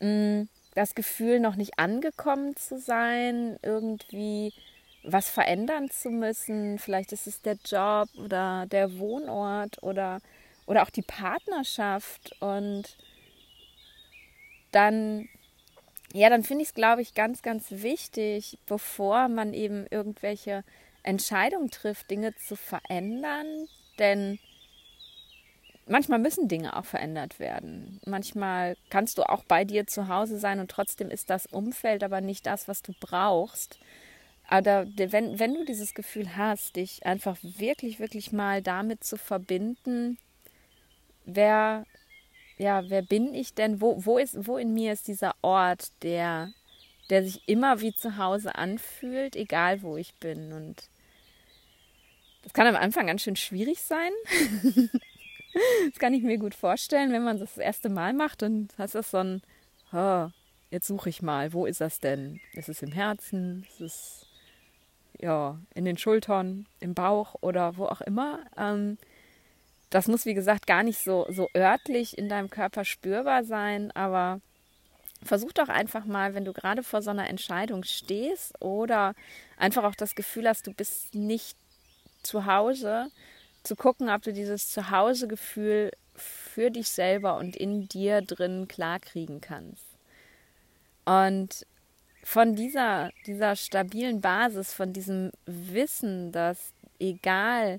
mh, 0.00 0.08
mm, 0.08 0.48
das 0.74 0.94
Gefühl, 0.94 1.40
noch 1.40 1.56
nicht 1.56 1.78
angekommen 1.78 2.56
zu 2.56 2.78
sein, 2.78 3.58
irgendwie 3.62 4.52
was 5.04 5.28
verändern 5.28 5.90
zu 5.90 6.10
müssen. 6.10 6.78
Vielleicht 6.78 7.12
ist 7.12 7.26
es 7.26 7.42
der 7.42 7.56
Job 7.64 8.08
oder 8.16 8.66
der 8.66 8.98
Wohnort 8.98 9.82
oder, 9.82 10.20
oder 10.66 10.82
auch 10.82 10.90
die 10.90 11.02
Partnerschaft. 11.02 12.34
Und 12.40 12.96
dann, 14.72 15.28
ja, 16.14 16.30
dann 16.30 16.44
finde 16.44 16.62
ich 16.62 16.68
es, 16.68 16.74
glaube 16.74 17.02
ich, 17.02 17.14
ganz, 17.14 17.42
ganz 17.42 17.66
wichtig, 17.70 18.56
bevor 18.66 19.26
man 19.26 19.52
eben 19.52 19.84
irgendwelche 19.90 20.62
Entscheidungen 21.02 21.72
trifft, 21.72 22.08
Dinge 22.08 22.36
zu 22.36 22.54
verändern. 22.54 23.66
Denn 23.98 24.38
manchmal 25.86 26.20
müssen 26.20 26.46
Dinge 26.46 26.76
auch 26.76 26.84
verändert 26.84 27.40
werden. 27.40 28.00
Manchmal 28.06 28.76
kannst 28.90 29.18
du 29.18 29.28
auch 29.28 29.42
bei 29.42 29.64
dir 29.64 29.88
zu 29.88 30.06
Hause 30.06 30.38
sein 30.38 30.60
und 30.60 30.70
trotzdem 30.70 31.10
ist 31.10 31.30
das 31.30 31.46
Umfeld 31.46 32.04
aber 32.04 32.20
nicht 32.20 32.46
das, 32.46 32.68
was 32.68 32.80
du 32.82 32.92
brauchst. 33.00 33.80
Aber 34.46 34.86
wenn, 34.94 35.40
wenn 35.40 35.54
du 35.54 35.64
dieses 35.64 35.94
Gefühl 35.94 36.36
hast, 36.36 36.76
dich 36.76 37.04
einfach 37.04 37.38
wirklich, 37.42 37.98
wirklich 37.98 38.30
mal 38.30 38.62
damit 38.62 39.02
zu 39.02 39.16
verbinden, 39.16 40.16
wer, 41.24 41.86
ja, 42.56 42.88
wer 42.88 43.02
bin 43.02 43.34
ich 43.34 43.54
denn? 43.54 43.80
Wo, 43.80 44.04
wo, 44.04 44.18
ist, 44.18 44.46
wo 44.46 44.56
in 44.56 44.74
mir 44.74 44.92
ist 44.92 45.08
dieser 45.08 45.34
Ort, 45.42 45.90
der, 46.02 46.52
der 47.10 47.24
sich 47.24 47.48
immer 47.48 47.80
wie 47.80 47.94
zu 47.94 48.16
Hause 48.16 48.54
anfühlt, 48.54 49.36
egal 49.36 49.82
wo 49.82 49.96
ich 49.96 50.14
bin? 50.14 50.52
Und 50.52 50.88
das 52.42 52.52
kann 52.52 52.66
am 52.66 52.76
Anfang 52.76 53.06
ganz 53.06 53.22
schön 53.22 53.36
schwierig 53.36 53.80
sein. 53.80 54.12
Das 55.88 56.00
kann 56.00 56.14
ich 56.14 56.24
mir 56.24 56.38
gut 56.38 56.52
vorstellen, 56.52 57.12
wenn 57.12 57.22
man 57.22 57.38
das 57.38 57.54
das 57.54 57.64
erste 57.64 57.88
Mal 57.88 58.12
macht 58.12 58.42
und 58.42 58.74
hast 58.76 58.96
das 58.96 59.12
so 59.12 59.18
ein, 59.18 59.40
oh, 59.92 60.28
jetzt 60.70 60.88
suche 60.88 61.08
ich 61.08 61.22
mal, 61.22 61.52
wo 61.52 61.64
ist 61.64 61.80
das 61.80 62.00
denn? 62.00 62.40
Ist 62.54 62.68
es 62.68 62.82
im 62.82 62.90
Herzen? 62.90 63.64
Ist 63.68 63.80
es 63.80 64.26
ja, 65.20 65.58
in 65.74 65.84
den 65.84 65.96
Schultern, 65.96 66.66
im 66.80 66.94
Bauch 66.94 67.36
oder 67.40 67.76
wo 67.76 67.86
auch 67.86 68.00
immer? 68.00 68.40
Ähm, 68.56 68.98
das 69.94 70.08
muss, 70.08 70.26
wie 70.26 70.34
gesagt, 70.34 70.66
gar 70.66 70.82
nicht 70.82 70.98
so, 70.98 71.24
so 71.30 71.48
örtlich 71.56 72.18
in 72.18 72.28
deinem 72.28 72.50
Körper 72.50 72.84
spürbar 72.84 73.44
sein, 73.44 73.92
aber 73.92 74.40
versuch 75.22 75.52
doch 75.52 75.68
einfach 75.68 76.04
mal, 76.04 76.34
wenn 76.34 76.44
du 76.44 76.52
gerade 76.52 76.82
vor 76.82 77.00
so 77.00 77.10
einer 77.10 77.28
Entscheidung 77.28 77.84
stehst 77.84 78.60
oder 78.60 79.14
einfach 79.56 79.84
auch 79.84 79.94
das 79.94 80.16
Gefühl 80.16 80.48
hast, 80.48 80.66
du 80.66 80.72
bist 80.72 81.14
nicht 81.14 81.56
zu 82.24 82.44
Hause, 82.44 83.06
zu 83.62 83.76
gucken, 83.76 84.10
ob 84.10 84.22
du 84.22 84.32
dieses 84.32 84.68
Zuhausegefühl 84.68 85.92
für 86.16 86.72
dich 86.72 86.88
selber 86.88 87.36
und 87.36 87.54
in 87.54 87.86
dir 87.86 88.20
drin 88.20 88.66
klarkriegen 88.66 89.40
kannst. 89.40 89.86
Und 91.04 91.68
von 92.24 92.56
dieser, 92.56 93.12
dieser 93.28 93.54
stabilen 93.54 94.20
Basis, 94.20 94.72
von 94.72 94.92
diesem 94.92 95.30
Wissen, 95.46 96.32
dass 96.32 96.72
egal 96.98 97.78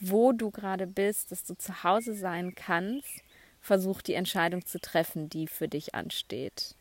wo 0.00 0.32
du 0.32 0.50
gerade 0.50 0.86
bist, 0.86 1.30
dass 1.30 1.44
du 1.44 1.54
zu 1.54 1.84
Hause 1.84 2.14
sein 2.14 2.54
kannst, 2.54 3.22
versuch 3.60 4.00
die 4.02 4.14
Entscheidung 4.14 4.64
zu 4.64 4.80
treffen, 4.80 5.28
die 5.28 5.46
für 5.46 5.68
dich 5.68 5.94
ansteht. 5.94 6.74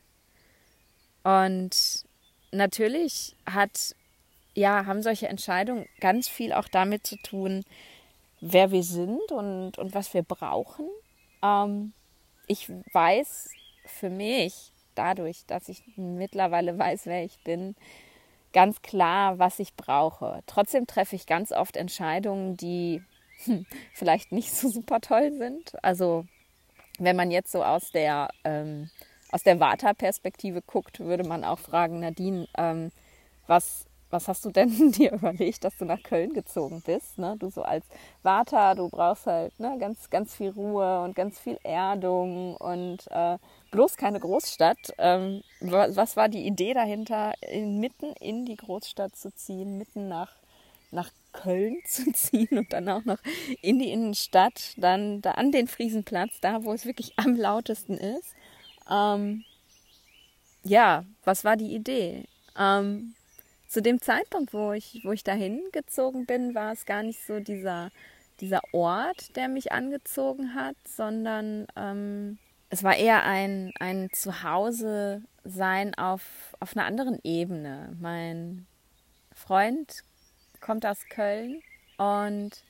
Und 1.24 2.06
natürlich 2.52 3.36
hat, 3.46 3.96
ja, 4.56 4.86
haben 4.86 5.04
solche 5.04 5.28
Entscheidungen 5.28 5.86
ganz 6.00 6.30
viel 6.30 6.54
auch 6.54 6.70
damit 6.70 7.06
zu 7.06 7.18
tun, 7.18 7.66
wer 8.40 8.72
wir 8.72 8.84
sind 8.84 9.32
und, 9.32 9.78
und 9.78 9.94
was 9.94 10.14
wir 10.14 10.24
brauchen. 10.24 10.86
Ähm, 11.44 11.92
ich 12.48 12.70
weiß 12.94 13.50
für 13.86 14.10
mich, 14.10 14.72
dadurch, 14.96 15.46
dass 15.46 15.70
ich 15.70 15.84
mittlerweile 15.98 16.78
weiß, 16.78 17.06
wer 17.06 17.24
ich 17.24 17.38
bin, 17.44 17.76
ganz 18.54 18.82
klar, 18.82 19.40
was 19.40 19.60
ich 19.60 19.76
brauche. 19.76 20.42
Trotzdem 20.46 20.88
treffe 20.88 21.16
ich 21.16 21.26
ganz 21.26 21.52
oft 21.52 21.78
Entscheidungen, 21.78 22.58
die 22.58 23.04
vielleicht 23.94 24.32
nicht 24.32 24.54
so 24.54 24.70
super 24.70 25.02
toll 25.02 25.32
sind. 25.38 25.74
Also 25.84 26.26
wenn 26.98 27.16
man 27.16 27.32
jetzt 27.32 27.52
so 27.52 27.64
aus 27.64 27.92
der 27.92 28.30
ähm, 28.44 28.90
aus 29.32 29.44
der 29.44 29.60
Vata-Perspektive 29.60 30.62
guckt, 30.64 31.00
würde 31.00 31.24
man 31.24 31.44
auch 31.44 31.60
fragen, 31.60 32.00
Nadine, 32.00 32.48
ähm, 32.58 32.92
was 33.46 33.86
was 34.10 34.28
hast 34.28 34.46
du 34.46 34.52
denn 34.52 34.92
dir 34.92 35.14
überlegt, 35.14 35.64
dass 35.64 35.78
du 35.78 35.86
nach 35.86 36.02
Köln 36.04 36.34
gezogen 36.34 36.82
bist? 36.86 37.18
Ne? 37.18 37.36
Du 37.38 37.50
so 37.50 37.62
als 37.62 37.86
Vater, 38.24 38.76
du 38.76 38.90
brauchst 38.90 39.28
halt 39.28 39.60
ne, 39.60 39.78
ganz, 39.80 40.10
ganz 40.10 40.36
viel 40.36 40.50
Ruhe 40.50 41.02
und 41.04 41.16
ganz 41.16 41.40
viel 41.40 41.60
Erdung 41.64 42.56
und 42.58 43.08
äh, 43.12 43.38
bloß 43.72 43.98
keine 43.98 44.20
Großstadt. 44.20 44.94
Ähm, 44.98 45.42
was 45.62 46.18
war 46.18 46.30
die 46.30 46.46
Idee 46.46 46.74
dahinter, 46.74 47.34
in, 47.42 47.80
mitten 47.80 48.14
in 48.20 48.46
die 48.46 48.56
Großstadt 48.56 49.16
zu 49.16 49.34
ziehen, 49.34 49.78
mitten 49.78 50.08
nach, 50.08 50.32
nach 50.92 51.12
Köln 51.32 51.78
zu 51.86 52.12
ziehen 52.12 52.58
und 52.58 52.74
dann 52.74 52.90
auch 52.90 53.06
noch 53.06 53.20
in 53.62 53.80
die 53.80 53.92
Innenstadt, 53.92 54.74
dann 54.78 55.22
da 55.22 55.32
an 55.32 55.52
den 55.52 55.68
Friesenplatz, 55.68 56.40
da 56.42 56.64
wo 56.64 56.74
es 56.74 56.86
wirklich 56.86 57.14
am 57.18 57.36
lautesten 57.36 57.98
ist? 57.98 58.34
Ähm, 58.90 59.44
ja, 60.64 61.06
was 61.24 61.44
war 61.44 61.56
die 61.56 61.74
Idee? 61.74 62.26
Ähm, 62.58 63.16
zu 63.68 63.82
dem 63.82 64.02
Zeitpunkt, 64.02 64.54
wo 64.54 64.72
ich, 64.72 65.02
wo 65.04 65.12
ich 65.12 65.24
dahin 65.24 65.62
gezogen 65.72 66.26
bin, 66.26 66.56
war 66.56 66.74
es 66.74 66.86
gar 66.86 67.04
nicht 67.04 67.24
so 67.26 67.40
dieser, 67.40 67.92
dieser 68.40 68.62
Ort, 68.72 69.36
der 69.36 69.48
mich 69.48 69.72
angezogen 69.72 70.56
hat, 70.56 70.76
sondern 70.88 71.68
ähm, 71.76 72.40
es 72.70 72.84
war 72.84 72.96
eher 72.96 73.24
ein, 73.24 73.72
ein 73.80 74.10
Zuhause 74.12 75.24
sein 75.44 75.96
auf, 75.96 76.24
auf 76.60 76.76
einer 76.76 76.86
anderen 76.86 77.20
Ebene. 77.24 77.96
Mein 78.00 78.68
Freund 79.34 80.04
kommt 80.60 80.86
aus 80.86 81.06
Köln 81.10 81.62
und 81.98 82.64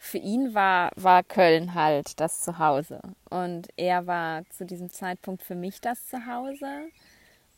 für 0.00 0.18
ihn 0.18 0.54
war, 0.54 0.90
war 0.96 1.22
Köln 1.22 1.74
halt 1.74 2.20
das 2.20 2.40
Zuhause. 2.40 3.00
Und 3.30 3.68
er 3.76 4.06
war 4.06 4.48
zu 4.50 4.64
diesem 4.64 4.90
Zeitpunkt 4.90 5.42
für 5.42 5.54
mich 5.54 5.80
das 5.80 6.06
Zuhause. 6.06 6.88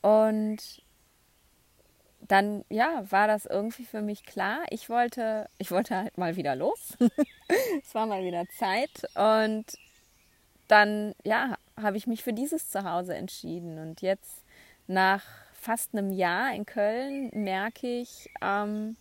Und 0.00 0.82
dann 2.20 2.64
ja, 2.68 3.04
war 3.10 3.26
das 3.26 3.46
irgendwie 3.46 3.84
für 3.84 4.02
mich 4.02 4.24
klar. 4.24 4.60
Ich 4.70 4.88
wollte, 4.88 5.48
ich 5.58 5.70
wollte 5.70 5.96
halt 5.96 6.18
mal 6.18 6.36
wieder 6.36 6.56
los. 6.56 6.96
es 7.82 7.94
war 7.94 8.06
mal 8.06 8.24
wieder 8.24 8.46
Zeit 8.58 9.04
und 9.14 9.66
dann 10.68 11.14
ja, 11.24 11.56
habe 11.76 11.96
ich 11.96 12.06
mich 12.06 12.22
für 12.22 12.32
dieses 12.32 12.70
Zuhause 12.70 13.14
entschieden 13.14 13.78
und 13.78 14.02
jetzt 14.02 14.44
nach 14.86 15.24
fast 15.52 15.92
einem 15.92 16.10
Jahr 16.10 16.54
in 16.54 16.64
Köln 16.64 17.30
merke 17.32 18.00
ich, 18.00 18.30
ähm, 18.40 18.96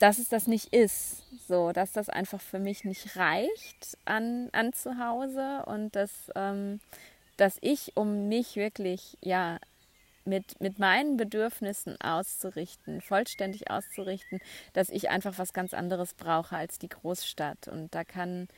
dass 0.00 0.18
es 0.18 0.28
das 0.28 0.46
nicht 0.46 0.72
ist, 0.72 1.22
so, 1.46 1.72
dass 1.72 1.92
das 1.92 2.08
einfach 2.08 2.40
für 2.40 2.58
mich 2.58 2.84
nicht 2.84 3.16
reicht 3.16 3.98
an, 4.06 4.48
an 4.52 4.72
zu 4.72 4.98
Hause 4.98 5.62
und 5.66 5.94
dass, 5.94 6.10
ähm, 6.34 6.80
dass 7.36 7.58
ich, 7.60 7.92
um 7.96 8.26
mich 8.28 8.56
wirklich, 8.56 9.18
ja, 9.20 9.58
mit, 10.24 10.58
mit 10.60 10.78
meinen 10.78 11.18
Bedürfnissen 11.18 12.00
auszurichten, 12.00 13.02
vollständig 13.02 13.70
auszurichten, 13.70 14.40
dass 14.72 14.88
ich 14.88 15.10
einfach 15.10 15.38
was 15.38 15.52
ganz 15.52 15.74
anderes 15.74 16.14
brauche 16.14 16.56
als 16.56 16.78
die 16.78 16.88
Großstadt. 16.88 17.68
Und 17.68 17.94
da 17.94 18.02
kann 18.04 18.48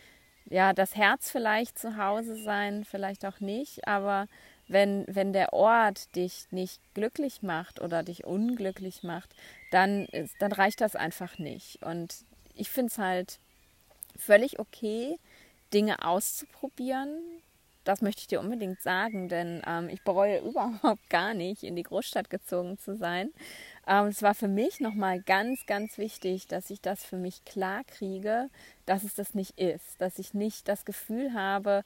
ja 0.48 0.72
das 0.72 0.94
Herz 0.94 1.30
vielleicht 1.30 1.76
zu 1.76 1.96
Hause 1.96 2.36
sein, 2.36 2.84
vielleicht 2.84 3.24
auch 3.24 3.40
nicht, 3.40 3.86
aber 3.88 4.28
wenn, 4.68 5.04
wenn 5.08 5.32
der 5.32 5.52
Ort 5.52 6.14
dich 6.14 6.46
nicht 6.52 6.80
glücklich 6.94 7.42
macht 7.42 7.80
oder 7.80 8.04
dich 8.04 8.24
unglücklich 8.24 9.02
macht, 9.02 9.34
dann, 9.72 10.06
ist, 10.06 10.34
dann 10.38 10.52
reicht 10.52 10.80
das 10.80 10.96
einfach 10.96 11.38
nicht. 11.38 11.82
Und 11.82 12.24
ich 12.54 12.70
finde 12.70 12.90
es 12.92 12.98
halt 12.98 13.38
völlig 14.16 14.58
okay, 14.58 15.18
Dinge 15.72 16.04
auszuprobieren, 16.04 17.22
das 17.84 18.00
möchte 18.00 18.20
ich 18.20 18.26
dir 18.28 18.40
unbedingt 18.40 18.80
sagen, 18.80 19.28
denn 19.28 19.62
ähm, 19.66 19.88
ich 19.88 20.02
bereue 20.02 20.38
überhaupt 20.46 21.08
gar 21.10 21.34
nicht, 21.34 21.62
in 21.62 21.76
die 21.76 21.82
Großstadt 21.82 22.30
gezogen 22.30 22.78
zu 22.78 22.96
sein. 22.96 23.30
Ähm, 23.86 24.06
es 24.06 24.22
war 24.22 24.34
für 24.34 24.48
mich 24.48 24.80
nochmal 24.80 25.20
ganz, 25.20 25.66
ganz 25.66 25.98
wichtig, 25.98 26.46
dass 26.46 26.70
ich 26.70 26.80
das 26.80 27.04
für 27.04 27.16
mich 27.16 27.44
klar 27.44 27.82
kriege, 27.84 28.48
dass 28.86 29.02
es 29.02 29.14
das 29.14 29.34
nicht 29.34 29.58
ist, 29.58 30.00
dass 30.00 30.18
ich 30.18 30.34
nicht 30.34 30.68
das 30.68 30.84
Gefühl 30.84 31.34
habe, 31.34 31.82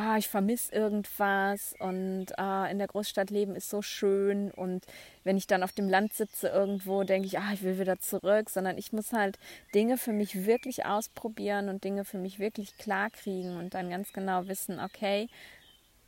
ah, 0.00 0.16
ich 0.16 0.28
vermisse 0.28 0.74
irgendwas 0.74 1.74
und 1.78 2.38
ah, 2.38 2.66
in 2.66 2.78
der 2.78 2.86
Großstadt 2.86 3.30
leben 3.30 3.54
ist 3.54 3.68
so 3.68 3.82
schön 3.82 4.50
und 4.50 4.86
wenn 5.24 5.36
ich 5.36 5.46
dann 5.46 5.62
auf 5.62 5.72
dem 5.72 5.88
Land 5.88 6.14
sitze 6.14 6.48
irgendwo, 6.48 7.04
denke 7.04 7.26
ich, 7.26 7.38
ah, 7.38 7.52
ich 7.52 7.62
will 7.62 7.78
wieder 7.78 7.98
zurück, 7.98 8.48
sondern 8.48 8.78
ich 8.78 8.92
muss 8.92 9.12
halt 9.12 9.38
Dinge 9.74 9.98
für 9.98 10.12
mich 10.12 10.46
wirklich 10.46 10.86
ausprobieren 10.86 11.68
und 11.68 11.84
Dinge 11.84 12.04
für 12.04 12.18
mich 12.18 12.38
wirklich 12.38 12.76
klar 12.78 13.10
kriegen 13.10 13.58
und 13.58 13.74
dann 13.74 13.90
ganz 13.90 14.12
genau 14.12 14.48
wissen, 14.48 14.80
okay, 14.80 15.28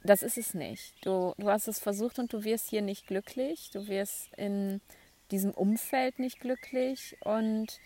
das 0.02 0.22
ist 0.22 0.38
es 0.38 0.54
nicht. 0.54 0.94
Du, 1.04 1.34
du 1.36 1.48
hast 1.48 1.68
es 1.68 1.78
versucht 1.78 2.18
und 2.18 2.32
du 2.32 2.44
wirst 2.44 2.70
hier 2.70 2.82
nicht 2.82 3.06
glücklich, 3.06 3.70
du 3.72 3.88
wirst 3.88 4.32
in 4.36 4.80
diesem 5.30 5.52
Umfeld 5.52 6.18
nicht 6.18 6.40
glücklich 6.40 7.16
und, 7.20 7.78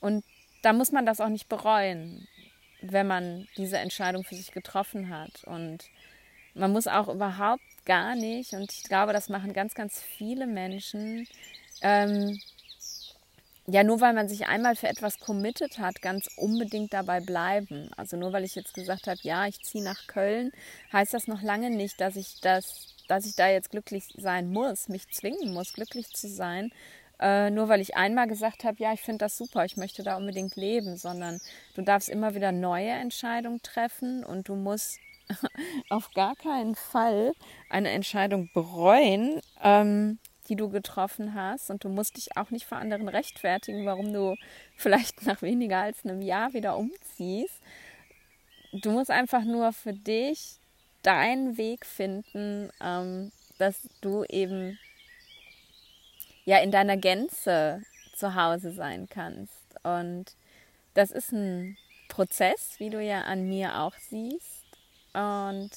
und 0.00 0.24
da 0.62 0.72
muss 0.72 0.92
man 0.92 1.04
das 1.04 1.20
auch 1.20 1.28
nicht 1.28 1.48
bereuen 1.48 2.28
wenn 2.80 3.06
man 3.06 3.48
diese 3.56 3.78
Entscheidung 3.78 4.24
für 4.24 4.34
sich 4.34 4.52
getroffen 4.52 5.10
hat. 5.10 5.44
Und 5.44 5.84
man 6.54 6.72
muss 6.72 6.86
auch 6.86 7.08
überhaupt 7.08 7.62
gar 7.84 8.14
nicht, 8.14 8.52
und 8.52 8.72
ich 8.72 8.82
glaube, 8.84 9.12
das 9.12 9.28
machen 9.28 9.52
ganz, 9.52 9.74
ganz 9.74 10.00
viele 10.02 10.46
Menschen, 10.46 11.26
ähm, 11.82 12.38
ja, 13.70 13.84
nur 13.84 14.00
weil 14.00 14.14
man 14.14 14.28
sich 14.28 14.46
einmal 14.46 14.76
für 14.76 14.88
etwas 14.88 15.18
committed 15.20 15.78
hat, 15.78 16.00
ganz 16.00 16.28
unbedingt 16.36 16.94
dabei 16.94 17.20
bleiben. 17.20 17.90
Also 17.98 18.16
nur 18.16 18.32
weil 18.32 18.44
ich 18.44 18.54
jetzt 18.54 18.72
gesagt 18.72 19.06
habe, 19.06 19.18
ja, 19.22 19.46
ich 19.46 19.60
ziehe 19.62 19.84
nach 19.84 20.06
Köln, 20.06 20.52
heißt 20.90 21.12
das 21.12 21.26
noch 21.28 21.42
lange 21.42 21.68
nicht, 21.70 22.00
dass 22.00 22.16
ich 22.16 22.40
das, 22.40 22.94
dass 23.08 23.26
ich 23.26 23.36
da 23.36 23.48
jetzt 23.48 23.70
glücklich 23.70 24.04
sein 24.16 24.50
muss, 24.50 24.88
mich 24.88 25.08
zwingen 25.10 25.52
muss, 25.52 25.74
glücklich 25.74 26.08
zu 26.14 26.28
sein, 26.28 26.72
äh, 27.20 27.50
nur 27.50 27.68
weil 27.68 27.80
ich 27.80 27.96
einmal 27.96 28.28
gesagt 28.28 28.64
habe, 28.64 28.76
ja, 28.78 28.92
ich 28.92 29.00
finde 29.00 29.24
das 29.24 29.36
super, 29.36 29.64
ich 29.64 29.76
möchte 29.76 30.02
da 30.02 30.16
unbedingt 30.16 30.56
leben, 30.56 30.96
sondern 30.96 31.40
du 31.74 31.82
darfst 31.82 32.08
immer 32.08 32.34
wieder 32.34 32.52
neue 32.52 32.90
Entscheidungen 32.90 33.60
treffen 33.62 34.24
und 34.24 34.48
du 34.48 34.54
musst 34.54 34.98
auf 35.90 36.10
gar 36.12 36.36
keinen 36.36 36.74
Fall 36.74 37.32
eine 37.68 37.90
Entscheidung 37.90 38.50
bereuen, 38.54 39.40
ähm, 39.62 40.18
die 40.48 40.56
du 40.56 40.68
getroffen 40.68 41.34
hast. 41.34 41.70
Und 41.70 41.84
du 41.84 41.88
musst 41.88 42.16
dich 42.16 42.36
auch 42.36 42.50
nicht 42.50 42.66
vor 42.66 42.78
anderen 42.78 43.08
rechtfertigen, 43.08 43.84
warum 43.84 44.12
du 44.12 44.36
vielleicht 44.76 45.26
nach 45.26 45.42
weniger 45.42 45.78
als 45.78 46.04
einem 46.04 46.22
Jahr 46.22 46.52
wieder 46.54 46.76
umziehst. 46.76 47.60
Du 48.72 48.90
musst 48.90 49.10
einfach 49.10 49.44
nur 49.44 49.72
für 49.72 49.92
dich 49.92 50.56
deinen 51.02 51.56
Weg 51.56 51.86
finden, 51.86 52.70
ähm, 52.80 53.32
dass 53.58 53.88
du 54.00 54.24
eben 54.24 54.78
ja 56.48 56.56
in 56.60 56.70
deiner 56.70 56.96
Gänze 56.96 57.82
zu 58.16 58.34
Hause 58.34 58.72
sein 58.72 59.06
kannst. 59.10 59.52
Und 59.82 60.24
das 60.94 61.10
ist 61.10 61.30
ein 61.30 61.76
Prozess, 62.08 62.76
wie 62.78 62.88
du 62.88 63.02
ja 63.02 63.20
an 63.24 63.46
mir 63.50 63.78
auch 63.80 63.92
siehst. 64.08 64.64
Und 65.12 65.70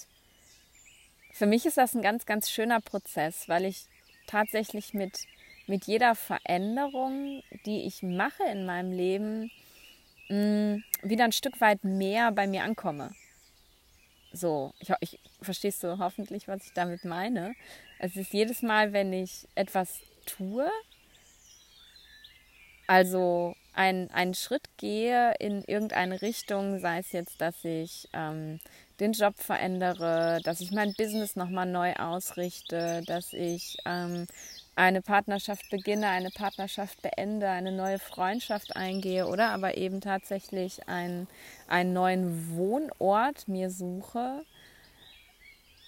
für 1.34 1.46
mich 1.46 1.66
ist 1.66 1.76
das 1.76 1.94
ein 1.94 2.02
ganz, 2.02 2.26
ganz 2.26 2.50
schöner 2.50 2.80
Prozess, 2.80 3.50
weil 3.50 3.66
ich 3.66 3.88
tatsächlich 4.28 4.94
mit, 4.94 5.20
mit 5.68 5.88
jeder 5.88 6.16
Veränderung, 6.16 7.44
die 7.66 7.86
ich 7.86 8.02
mache 8.02 8.44
in 8.50 8.66
meinem 8.66 8.94
Leben, 8.94 9.52
mh, 10.30 10.38
mm, 10.38 10.84
wieder 11.04 11.26
ein 11.26 11.34
Stück 11.34 11.60
weit 11.60 11.84
mehr 11.84 12.32
bei 12.32 12.48
mir 12.48 12.64
ankomme. 12.64 13.14
So, 14.32 14.74
ich, 14.80 14.94
ich 15.02 15.20
verstehst 15.42 15.84
du 15.84 15.98
hoffentlich, 15.98 16.48
was 16.48 16.66
ich 16.66 16.72
damit 16.72 17.04
meine. 17.04 17.56
Es 18.00 18.16
ist 18.16 18.32
jedes 18.32 18.62
Mal, 18.62 18.94
wenn 18.94 19.12
ich 19.12 19.50
etwas 19.56 20.00
tue, 20.26 20.70
also 22.88 23.56
ein, 23.74 24.10
einen 24.12 24.34
Schritt 24.34 24.70
gehe 24.78 25.34
in 25.40 25.64
irgendeine 25.64 26.22
Richtung, 26.22 26.80
sei 26.80 27.00
es 27.00 27.12
jetzt, 27.14 27.40
dass 27.40 27.64
ich 27.64 28.10
ähm, 28.12 28.60
den 29.00 29.14
Job 29.14 29.36
verändere, 29.38 30.40
dass 30.44 30.60
ich 30.62 30.72
mein 30.72 30.94
Business 30.94 31.36
nochmal 31.36 31.66
neu 31.66 31.94
ausrichte, 31.94 33.02
dass 33.08 33.34
ich 33.34 33.78
ähm, 33.86 34.28
eine 34.76 35.02
Partnerschaft 35.02 35.70
beginne, 35.70 36.08
eine 36.08 36.32
Partnerschaft 36.32 37.02
beende, 37.02 37.50
eine 37.50 37.72
neue 37.72 38.00
Freundschaft 38.00 38.76
eingehe 38.76 39.28
oder 39.28 39.50
aber 39.50 39.78
eben 39.78 40.02
tatsächlich 40.02 40.88
einen, 40.88 41.28
einen 41.68 41.94
neuen 41.94 42.56
Wohnort 42.58 43.48
mir 43.48 43.70
suche. 43.70 44.44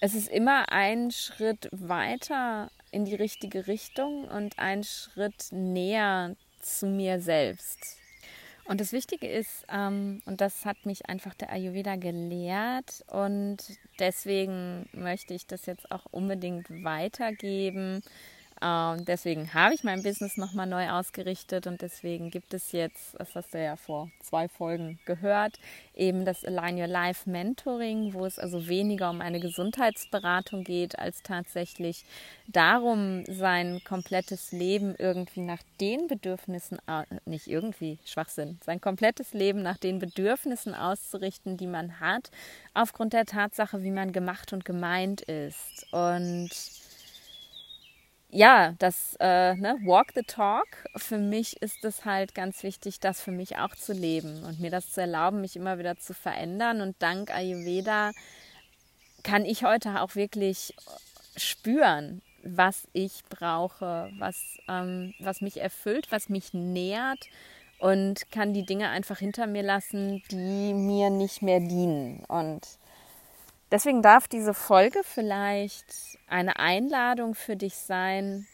Es 0.00 0.14
ist 0.14 0.28
immer 0.28 0.72
ein 0.72 1.10
Schritt 1.10 1.68
weiter 1.70 2.70
in 2.94 3.04
die 3.04 3.16
richtige 3.16 3.66
Richtung 3.66 4.24
und 4.28 4.58
einen 4.58 4.84
Schritt 4.84 5.48
näher 5.50 6.36
zu 6.60 6.86
mir 6.86 7.20
selbst. 7.20 7.98
Und 8.66 8.80
das 8.80 8.92
Wichtige 8.92 9.26
ist, 9.26 9.66
ähm, 9.70 10.22
und 10.24 10.40
das 10.40 10.64
hat 10.64 10.86
mich 10.86 11.06
einfach 11.06 11.34
der 11.34 11.52
Ayurveda 11.52 11.96
gelehrt 11.96 13.04
und 13.08 13.58
deswegen 13.98 14.88
möchte 14.92 15.34
ich 15.34 15.46
das 15.46 15.66
jetzt 15.66 15.90
auch 15.90 16.06
unbedingt 16.12 16.66
weitergeben, 16.82 18.02
ähm, 18.62 19.04
deswegen 19.04 19.52
habe 19.52 19.74
ich 19.74 19.84
mein 19.84 20.02
Business 20.02 20.36
nochmal 20.36 20.66
neu 20.66 20.88
ausgerichtet 20.90 21.66
und 21.66 21.82
deswegen 21.82 22.30
gibt 22.30 22.54
es 22.54 22.72
jetzt, 22.72 23.14
das 23.18 23.34
hast 23.34 23.52
du 23.52 23.62
ja 23.62 23.76
vor 23.76 24.10
zwei 24.20 24.48
Folgen 24.48 24.98
gehört, 25.04 25.58
eben 25.94 26.24
das 26.24 26.44
Align 26.44 26.78
Your 26.78 26.86
Life 26.86 27.28
Mentoring, 27.28 28.14
wo 28.14 28.24
es 28.24 28.38
also 28.38 28.68
weniger 28.68 29.10
um 29.10 29.20
eine 29.20 29.40
Gesundheitsberatung 29.40 30.64
geht, 30.64 30.98
als 30.98 31.22
tatsächlich 31.22 32.04
darum, 32.46 33.24
sein 33.26 33.82
komplettes 33.84 34.52
Leben 34.52 34.94
irgendwie 34.98 35.40
nach 35.40 35.62
den 35.80 36.06
Bedürfnissen, 36.06 36.78
nicht 37.24 37.48
irgendwie 37.48 37.98
Schwachsinn, 38.04 38.58
sein 38.64 38.80
komplettes 38.80 39.34
Leben 39.34 39.62
nach 39.62 39.78
den 39.78 39.98
Bedürfnissen 39.98 40.74
auszurichten, 40.74 41.56
die 41.56 41.66
man 41.66 42.00
hat, 42.00 42.30
aufgrund 42.72 43.12
der 43.12 43.24
Tatsache, 43.24 43.82
wie 43.82 43.90
man 43.90 44.12
gemacht 44.12 44.52
und 44.52 44.64
gemeint 44.64 45.22
ist. 45.22 45.86
Und 45.92 46.50
ja, 48.34 48.74
das 48.80 49.16
äh, 49.20 49.54
ne, 49.54 49.78
Walk 49.84 50.08
the 50.16 50.24
Talk, 50.26 50.66
für 50.96 51.18
mich 51.18 51.62
ist 51.62 51.84
es 51.84 52.04
halt 52.04 52.34
ganz 52.34 52.64
wichtig, 52.64 52.98
das 52.98 53.20
für 53.20 53.30
mich 53.30 53.58
auch 53.58 53.76
zu 53.76 53.92
leben 53.92 54.42
und 54.42 54.58
mir 54.60 54.72
das 54.72 54.90
zu 54.90 55.00
erlauben, 55.00 55.40
mich 55.40 55.54
immer 55.54 55.78
wieder 55.78 55.96
zu 55.96 56.14
verändern. 56.14 56.80
Und 56.80 56.96
dank 56.98 57.30
Ayurveda 57.32 58.10
kann 59.22 59.44
ich 59.44 59.64
heute 59.64 60.00
auch 60.00 60.16
wirklich 60.16 60.74
spüren, 61.36 62.22
was 62.42 62.88
ich 62.92 63.22
brauche, 63.30 64.10
was, 64.18 64.58
ähm, 64.68 65.14
was 65.20 65.40
mich 65.40 65.60
erfüllt, 65.60 66.10
was 66.10 66.28
mich 66.28 66.52
nährt 66.52 67.20
und 67.78 68.32
kann 68.32 68.52
die 68.52 68.66
Dinge 68.66 68.88
einfach 68.88 69.18
hinter 69.18 69.46
mir 69.46 69.62
lassen, 69.62 70.24
die 70.32 70.74
mir 70.74 71.10
nicht 71.10 71.40
mehr 71.40 71.60
dienen. 71.60 72.24
Und 72.26 72.62
Deswegen 73.70 74.02
darf 74.02 74.28
diese 74.28 74.54
Folge 74.54 75.00
vielleicht 75.02 75.86
eine 76.28 76.58
Einladung 76.58 77.34
für 77.34 77.56
dich 77.56 77.74
sein, 77.74 78.46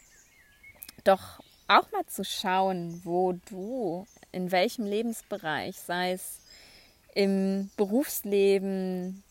doch 1.03 1.39
auch 1.67 1.91
mal 1.91 2.05
zu 2.07 2.23
schauen, 2.23 3.01
wo 3.03 3.33
du, 3.49 4.05
in 4.31 4.51
welchem 4.51 4.85
Lebensbereich, 4.85 5.77
sei 5.77 6.13
es 6.13 6.41
im 7.13 7.69
Berufsleben, 7.77 9.23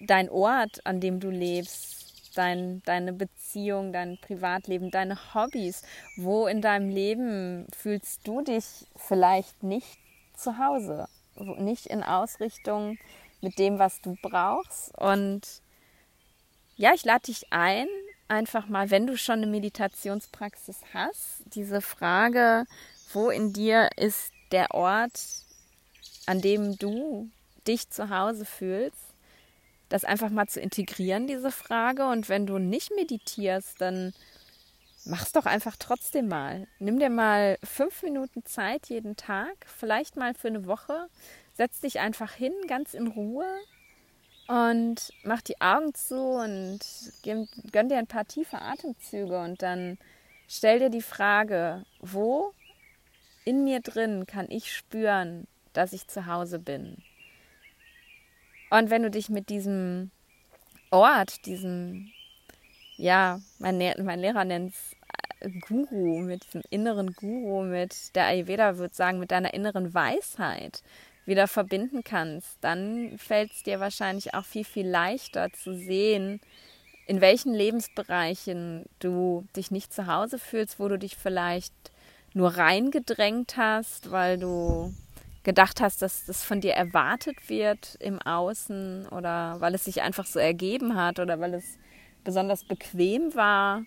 dein 0.00 0.28
Ort, 0.28 0.84
an 0.86 1.00
dem 1.00 1.20
du 1.20 1.30
lebst, 1.30 2.02
dein, 2.34 2.82
deine 2.84 3.12
Beziehung, 3.12 3.92
dein 3.92 4.18
Privatleben, 4.18 4.90
deine 4.90 5.34
Hobbys, 5.34 5.82
wo 6.16 6.46
in 6.46 6.60
deinem 6.60 6.88
Leben 6.88 7.66
fühlst 7.76 8.26
du 8.26 8.42
dich 8.42 8.86
vielleicht 8.96 9.62
nicht 9.62 9.98
zu 10.34 10.58
Hause, 10.58 11.08
nicht 11.36 11.86
in 11.86 12.02
Ausrichtung 12.02 12.98
mit 13.42 13.58
dem, 13.58 13.78
was 13.78 14.00
du 14.00 14.16
brauchst. 14.22 14.96
Und 14.98 15.42
ja, 16.76 16.94
ich 16.94 17.04
lade 17.04 17.26
dich 17.26 17.52
ein, 17.52 17.86
einfach 18.28 18.68
mal, 18.68 18.90
wenn 18.90 19.06
du 19.06 19.16
schon 19.16 19.42
eine 19.42 19.46
Meditationspraxis 19.46 20.80
hast, 20.94 21.42
diese 21.54 21.80
Frage 21.80 22.64
wo 23.14 23.30
in 23.30 23.52
dir 23.52 23.90
ist 23.96 24.32
der 24.50 24.72
Ort, 24.72 25.20
an 26.26 26.40
dem 26.40 26.76
du 26.78 27.30
dich 27.66 27.90
zu 27.90 28.10
Hause 28.10 28.44
fühlst, 28.44 29.14
das 29.88 30.04
einfach 30.04 30.30
mal 30.30 30.46
zu 30.48 30.60
integrieren, 30.60 31.26
diese 31.26 31.50
Frage. 31.50 32.06
Und 32.06 32.28
wenn 32.28 32.46
du 32.46 32.58
nicht 32.58 32.94
meditierst, 32.94 33.80
dann 33.80 34.14
mach's 35.04 35.32
doch 35.32 35.46
einfach 35.46 35.76
trotzdem 35.78 36.28
mal. 36.28 36.66
Nimm 36.78 36.98
dir 36.98 37.10
mal 37.10 37.58
fünf 37.62 38.02
Minuten 38.02 38.44
Zeit 38.44 38.88
jeden 38.88 39.16
Tag, 39.16 39.54
vielleicht 39.66 40.16
mal 40.16 40.34
für 40.34 40.48
eine 40.48 40.66
Woche. 40.66 41.08
Setz 41.62 41.78
dich 41.78 42.00
einfach 42.00 42.32
hin, 42.32 42.52
ganz 42.66 42.92
in 42.92 43.06
Ruhe 43.06 43.46
und 44.48 45.12
mach 45.22 45.42
die 45.42 45.60
Augen 45.60 45.94
zu 45.94 46.18
und 46.18 46.80
gönn 47.22 47.88
dir 47.88 47.98
ein 47.98 48.08
paar 48.08 48.26
tiefe 48.26 48.60
Atemzüge 48.60 49.38
und 49.38 49.62
dann 49.62 49.96
stell 50.48 50.80
dir 50.80 50.90
die 50.90 51.02
Frage, 51.02 51.84
wo 52.00 52.52
in 53.44 53.62
mir 53.62 53.78
drin 53.78 54.26
kann 54.26 54.50
ich 54.50 54.74
spüren, 54.74 55.46
dass 55.72 55.92
ich 55.92 56.08
zu 56.08 56.26
Hause 56.26 56.58
bin. 56.58 56.96
Und 58.70 58.90
wenn 58.90 59.04
du 59.04 59.10
dich 59.12 59.28
mit 59.28 59.48
diesem 59.48 60.10
Ort, 60.90 61.46
diesem, 61.46 62.10
ja, 62.96 63.38
mein, 63.60 63.78
mein 64.02 64.18
Lehrer 64.18 64.44
nennt 64.44 64.74
es 64.74 64.96
äh, 65.38 65.50
Guru, 65.60 66.22
mit 66.22 66.44
diesem 66.44 66.62
inneren 66.70 67.12
Guru, 67.12 67.62
mit 67.62 68.16
der 68.16 68.24
Ayurveda 68.24 68.78
würde 68.78 68.96
sagen, 68.96 69.20
mit 69.20 69.30
deiner 69.30 69.54
inneren 69.54 69.94
Weisheit 69.94 70.82
wieder 71.24 71.46
verbinden 71.48 72.02
kannst, 72.04 72.58
dann 72.60 73.16
fällt 73.18 73.52
es 73.52 73.62
dir 73.62 73.80
wahrscheinlich 73.80 74.34
auch 74.34 74.44
viel, 74.44 74.64
viel 74.64 74.86
leichter 74.86 75.52
zu 75.52 75.74
sehen, 75.74 76.40
in 77.06 77.20
welchen 77.20 77.52
Lebensbereichen 77.52 78.86
du 78.98 79.46
dich 79.56 79.70
nicht 79.70 79.92
zu 79.92 80.06
Hause 80.06 80.38
fühlst, 80.38 80.78
wo 80.78 80.88
du 80.88 80.98
dich 80.98 81.16
vielleicht 81.16 81.74
nur 82.34 82.56
reingedrängt 82.56 83.56
hast, 83.56 84.10
weil 84.10 84.38
du 84.38 84.94
gedacht 85.42 85.80
hast, 85.80 86.02
dass 86.02 86.26
das 86.26 86.44
von 86.44 86.60
dir 86.60 86.74
erwartet 86.74 87.48
wird 87.48 87.96
im 88.00 88.20
Außen 88.20 89.08
oder 89.08 89.60
weil 89.60 89.74
es 89.74 89.84
sich 89.84 90.02
einfach 90.02 90.26
so 90.26 90.38
ergeben 90.38 90.96
hat 90.96 91.18
oder 91.18 91.40
weil 91.40 91.54
es 91.54 91.78
besonders 92.24 92.64
bequem 92.64 93.34
war. 93.34 93.82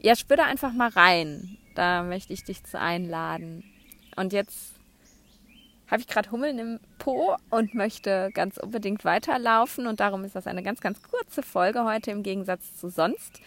Ja, 0.00 0.16
spür 0.16 0.38
da 0.38 0.44
einfach 0.44 0.72
mal 0.72 0.88
rein. 0.88 1.58
Da 1.74 2.02
möchte 2.02 2.32
ich 2.32 2.42
dich 2.42 2.64
zu 2.64 2.78
einladen. 2.78 3.64
Und 4.16 4.32
jetzt 4.32 4.79
habe 5.90 6.00
ich 6.00 6.06
gerade 6.06 6.30
Hummeln 6.30 6.58
im 6.58 6.80
Po 6.98 7.36
und 7.50 7.74
möchte 7.74 8.30
ganz 8.32 8.58
unbedingt 8.58 9.04
weiterlaufen. 9.04 9.86
Und 9.86 10.00
darum 10.00 10.24
ist 10.24 10.36
das 10.36 10.46
eine 10.46 10.62
ganz, 10.62 10.80
ganz 10.80 11.02
kurze 11.02 11.42
Folge 11.42 11.84
heute 11.84 12.12
im 12.12 12.22
Gegensatz 12.22 12.76
zu 12.76 12.90
sonst. 12.90 13.40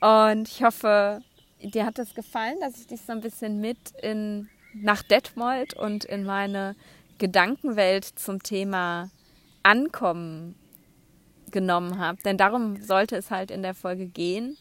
Und 0.00 0.48
ich 0.48 0.62
hoffe, 0.62 1.22
dir 1.62 1.86
hat 1.86 1.98
es 1.98 2.14
gefallen, 2.14 2.58
dass 2.60 2.78
ich 2.78 2.86
dich 2.86 3.00
so 3.00 3.12
ein 3.12 3.22
bisschen 3.22 3.60
mit 3.60 3.78
in 4.02 4.48
nach 4.74 5.02
Detmold 5.02 5.72
und 5.72 6.04
in 6.04 6.24
meine 6.24 6.76
Gedankenwelt 7.16 8.04
zum 8.04 8.42
Thema 8.42 9.10
Ankommen 9.62 10.54
genommen 11.50 11.98
habe. 11.98 12.18
Denn 12.22 12.36
darum 12.36 12.82
sollte 12.82 13.16
es 13.16 13.30
halt 13.30 13.50
in 13.50 13.62
der 13.62 13.72
Folge 13.72 14.06
gehen. 14.06 14.58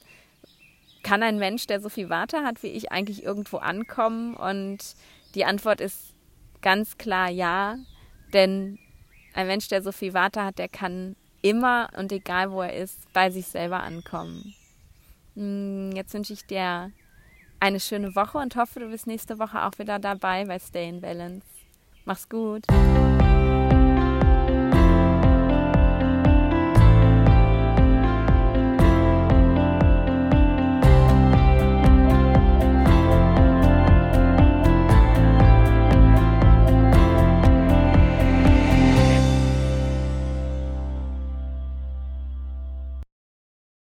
Kann 1.04 1.22
ein 1.22 1.38
Mensch, 1.38 1.68
der 1.68 1.82
so 1.82 1.90
viel 1.90 2.10
Warte 2.10 2.44
hat 2.44 2.64
wie 2.64 2.68
ich, 2.68 2.94
eigentlich 2.94 3.24
irgendwo 3.24 3.58
ankommen? 3.58 4.36
Und 4.36 4.96
die 5.36 5.44
Antwort 5.44 5.82
ist 5.82 6.15
ganz 6.66 6.98
klar 6.98 7.30
ja. 7.30 7.78
Denn 8.34 8.80
ein 9.34 9.48
Mensch, 9.48 9.70
der 9.70 9.82
so 9.82 9.94
viel 9.94 10.14
Warte 10.14 10.44
hat, 10.44 10.58
der 10.58 10.68
kann 10.68 11.16
immer 11.42 11.90
und 11.96 12.12
egal 12.12 12.52
wo 12.52 12.62
er 12.62 12.74
ist, 12.74 13.14
bei 13.14 13.30
sich 13.30 13.46
selber 13.46 13.84
ankommen. 13.84 14.56
Hm, 15.36 15.92
jetzt 15.94 16.14
wünsche 16.14 16.34
ich 16.34 16.46
dir 16.46 16.92
eine 17.60 17.80
schöne 17.80 18.16
Woche 18.16 18.40
und 18.40 18.56
hoffe, 18.56 18.80
du 18.80 18.90
bist 18.90 19.06
nächste 19.08 19.38
Woche 19.40 19.64
auch 19.64 19.78
wieder 19.78 20.00
dabei 20.00 20.46
bei 20.46 20.60
Stay 20.60 20.90
in 20.90 21.02
Balance. 21.02 21.46
Mach's 22.04 22.28
gut. 22.28 22.66